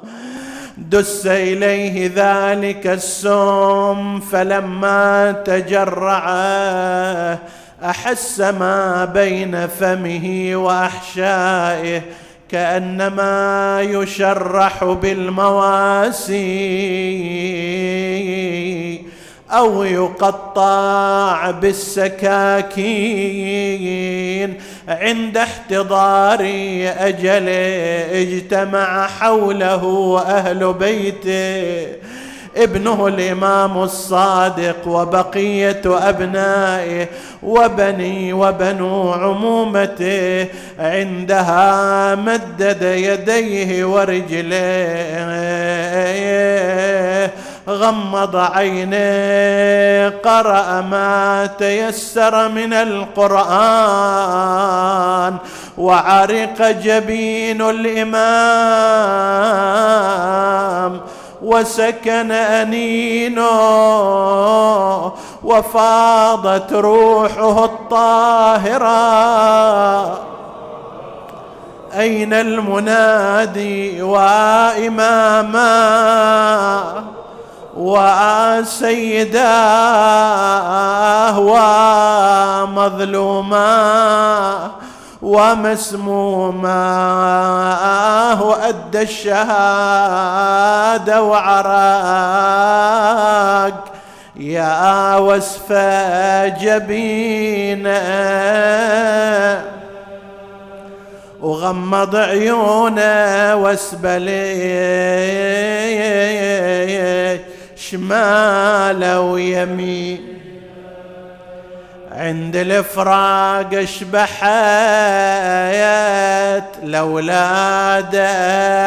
دس 0.77 1.27
إليه 1.27 2.11
ذلك 2.15 2.87
السم 2.87 4.19
فلما 4.19 5.31
تجرعه 5.45 7.39
أحس 7.83 8.39
ما 8.39 9.05
بين 9.05 9.67
فمه 9.67 10.51
وأحشائه 10.55 12.01
كأنما 12.49 13.81
يشرح 13.81 14.83
بالمواسي 14.83 16.35
أو 19.51 19.83
يقطع 19.83 21.51
بالسكاكين. 21.51 22.75
عند 24.87 25.37
احتضار 25.37 26.39
اجله 26.99 28.05
اجتمع 28.11 29.07
حوله 29.07 30.23
أهل 30.27 30.73
بيته. 30.73 31.87
ابنه 32.57 33.07
الإمام 33.07 33.83
الصادق 33.83 34.87
وبقية 34.87 35.81
أبنائه 35.85 37.07
وبني 37.43 38.33
وبنو 38.33 39.11
عمومته. 39.11 40.45
عندها 40.79 42.15
مدد 42.15 42.81
يديه 42.81 43.85
ورجليه. 43.85 45.25
غمض 47.69 48.35
عينيه 48.35 50.09
قرأ 50.09 50.81
ما 50.81 51.49
تيسر 51.57 52.49
من 52.49 52.73
القرآن 52.73 53.85
وعرق 55.77 56.61
جبين 56.61 57.61
الإمام 57.61 58.25
وسكن 61.41 62.31
أنينه 62.31 63.51
وفاضت 65.43 66.73
روحه 66.73 67.65
الطاهرة. 67.65 68.95
أين 71.93 72.33
المنادي 72.33 74.01
واماما 74.01 75.65
وسيداه 77.75 79.39
ومظلوما 82.65 83.65
ومسموماه 85.21 86.67
أدى 88.69 89.01
الشهادة 89.01 89.43
وعراق. 91.23 91.75
يا 94.35 95.15
وسف 95.17 95.73
جبينه. 96.61 98.01
وغمض 101.41 102.15
عيونه 102.15 103.55
واسبل 103.55 104.29
شماله 107.91 109.19
ويمين. 109.19 110.19
عند 112.11 112.55
الافراق 112.55 113.69
اشبحت 113.73 114.45
لاولاد 116.83 118.15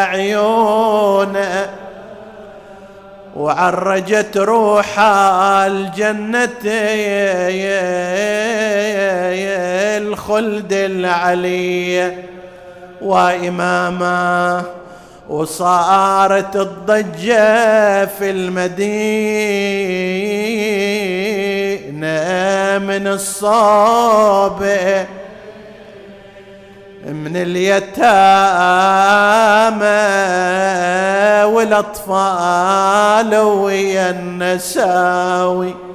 عيونه. 0.08 1.70
وعرجت 3.36 4.36
روح 4.36 5.00
الجنة 5.00 6.48
الخلد 9.98 10.72
العلي 10.72 12.12
وإماما 13.00 14.62
وصارت 15.28 16.56
الضجة 16.56 18.06
في 18.06 18.30
المدينة 18.30 18.88
من 22.78 23.06
الصوب 23.06 24.62
من 27.04 27.36
اليتامى 27.36 27.98
والأطفال 31.54 33.34
ويا 33.36 34.10
النساوي. 34.10 35.87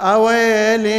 أويلي 0.00 0.98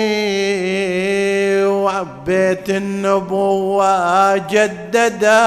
وعبيت 1.65 2.69
النبوة 2.69 4.37
جددا 4.37 5.45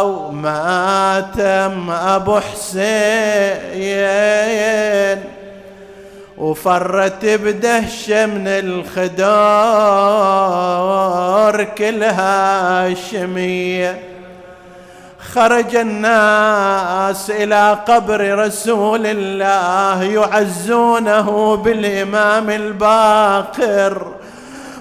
وماتم 0.00 1.90
أبو 1.90 2.40
حسين. 2.40 3.64
وفرت 6.38 7.24
بدهشة 7.24 8.26
من 8.26 8.48
الخدار 8.48 9.24
كلها 11.64 12.94
شمية. 12.94 14.13
خرج 15.32 15.76
الناس 15.76 17.30
إلى 17.30 17.78
قبر 17.88 18.38
رسول 18.38 19.06
الله 19.06 20.02
يعزونه 20.02 21.56
بالإمام 21.56 22.50
الباقر 22.50 24.06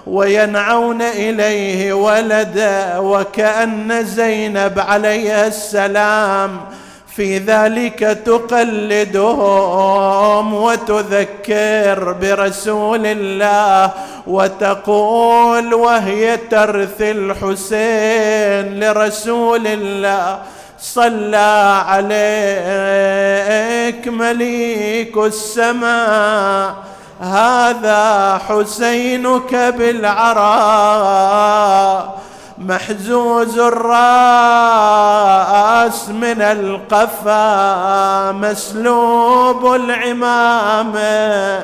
وينعون 0.08 1.02
إليه 1.02 1.94
ولدا 1.94 2.98
وكأن 2.98 4.06
زينب 4.06 4.80
عليها 4.80 5.48
السلام 5.48 6.62
في 7.16 7.38
ذلك 7.38 8.00
تقلدهم 8.26 9.74
وتذكر 10.54 12.16
برسول 12.22 13.06
الله 13.06 13.92
وتقول 14.28 15.74
وهي 15.74 16.38
ترثي 16.38 17.12
الحسين 17.12 18.80
لرسول 18.80 19.68
الله. 19.68 20.40
صلى 20.80 21.84
عليك 21.88 22.08
مليك 24.08 25.18
السماء. 25.18 26.76
هذا 27.22 28.42
حسينك 28.48 29.56
بالعراء. 29.78 30.64
محزوز 32.58 33.60
الرأس 33.60 34.10
من 36.10 36.42
القفا 36.42 38.32
مسلوب 38.32 39.76
العمامة. 39.76 41.64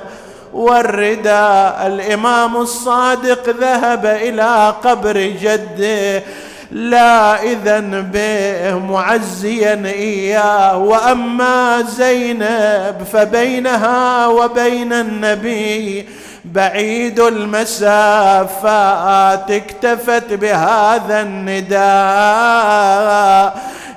والرداء 0.54 1.88
الإمام 1.88 2.58
الصادق 2.58 3.50
ذهب 3.50 4.06
إلى 4.06 4.74
قبر 4.84 5.18
جده 5.18 6.24
لا 6.72 7.44
إذن 7.44 8.10
به 8.14 8.80
معزيا 8.80 9.82
إياه. 9.86 10.78
وأما 10.78 11.82
زينب 11.82 12.96
فبينها 13.14 14.28
وبين 14.28 14.94
النبي 14.94 16.10
بعيد 16.54 17.20
المسافات 17.20 18.72
اكتفت 19.52 20.34
بهذا 20.34 21.22
النداء. 21.22 21.80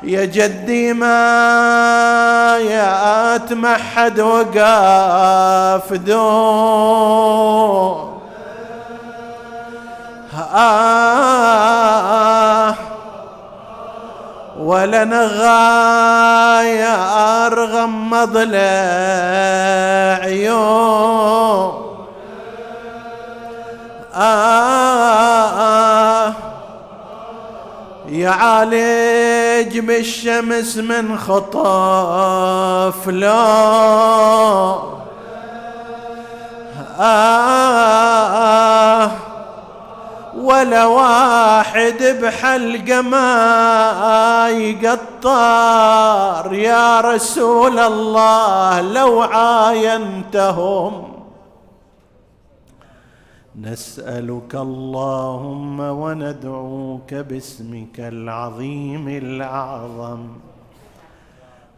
يا 0.03 0.24
جدي 0.24 0.92
ما 0.92 2.59
يا 2.61 3.36
اتمحد 3.36 4.20
وقاف 4.20 5.92
دون 5.92 6.22
آه. 10.55 11.82
ولا 14.59 15.05
نغاية 15.05 16.94
أرغم 17.46 18.24
ضلع 18.24 18.59
عيون. 20.22 21.91
آه 24.14 25.72
يعالج 28.08 29.78
بالشمس 29.78 30.76
من 30.76 31.18
خطاف 31.18 33.08
لا. 33.08 33.42
آه. 37.00 39.10
ولا 40.36 40.86
واحد 40.86 42.18
بحلقة 42.22 43.00
ما 43.00 44.48
يقطر. 44.50 46.52
يا 46.54 47.00
رسول 47.00 47.78
الله 47.78 48.80
لو 48.80 49.22
عاينتهم 49.22 51.11
نسألك 53.61 54.55
اللهم 54.55 55.80
وندعوك 55.80 57.14
باسمك 57.14 58.00
العظيم 58.00 59.09
الأعظم. 59.09 60.28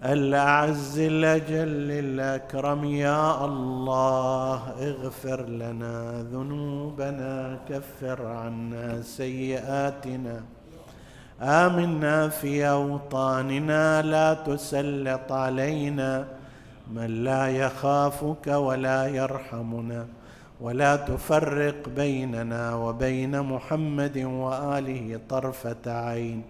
الأعز 0.04 0.98
الأجل 0.98 1.90
الأكرم 1.90 2.84
يا 2.84 3.44
الله 3.44 4.60
اغفر 4.90 5.40
لنا 5.48 6.22
ذنوبنا 6.32 7.58
كفر 7.68 8.26
عنا 8.26 9.02
سيئاتنا. 9.02 10.42
آمنا 11.42 12.28
في 12.28 12.68
أوطاننا 12.68 14.02
لا 14.02 14.34
تسلط 14.34 15.32
علينا 15.32 16.24
من 16.94 17.24
لا 17.24 17.48
يخافك 17.48 18.46
ولا 18.46 19.06
يرحمنا. 19.06 20.06
ولا 20.60 20.96
تفرق 20.96 21.88
بيننا 21.88 22.74
وبين 22.74 23.40
محمد 23.40 24.18
وآله 24.18 25.20
طرفة 25.28 25.84
عين. 25.86 26.42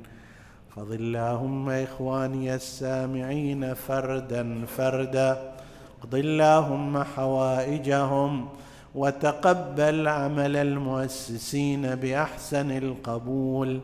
فض 0.77 0.93
اللهم 0.93 1.71
إخواني 1.71 2.55
السامعين 2.55 3.75
فردا 3.75 4.65
فردا 4.67 5.55
اقض 6.01 6.15
اللهم 6.15 7.03
حوائجهم 7.03 8.49
وتقبل 8.95 10.09
عمل 10.09 10.57
المؤسسين 10.57 11.95
بأحسن 11.95 12.71
القبول 12.71 13.81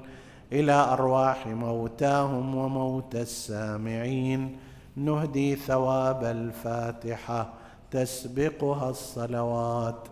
إلى 0.53 0.73
أرواح 0.73 1.47
موتاهم 1.47 2.55
وموتى 2.55 3.21
السامعين. 3.23 4.57
نهدي 4.97 5.57
ثواب 5.57 6.25
الفاتحة 6.25 7.53
تسبقها 7.91 8.91
الصلوات. 8.91 10.09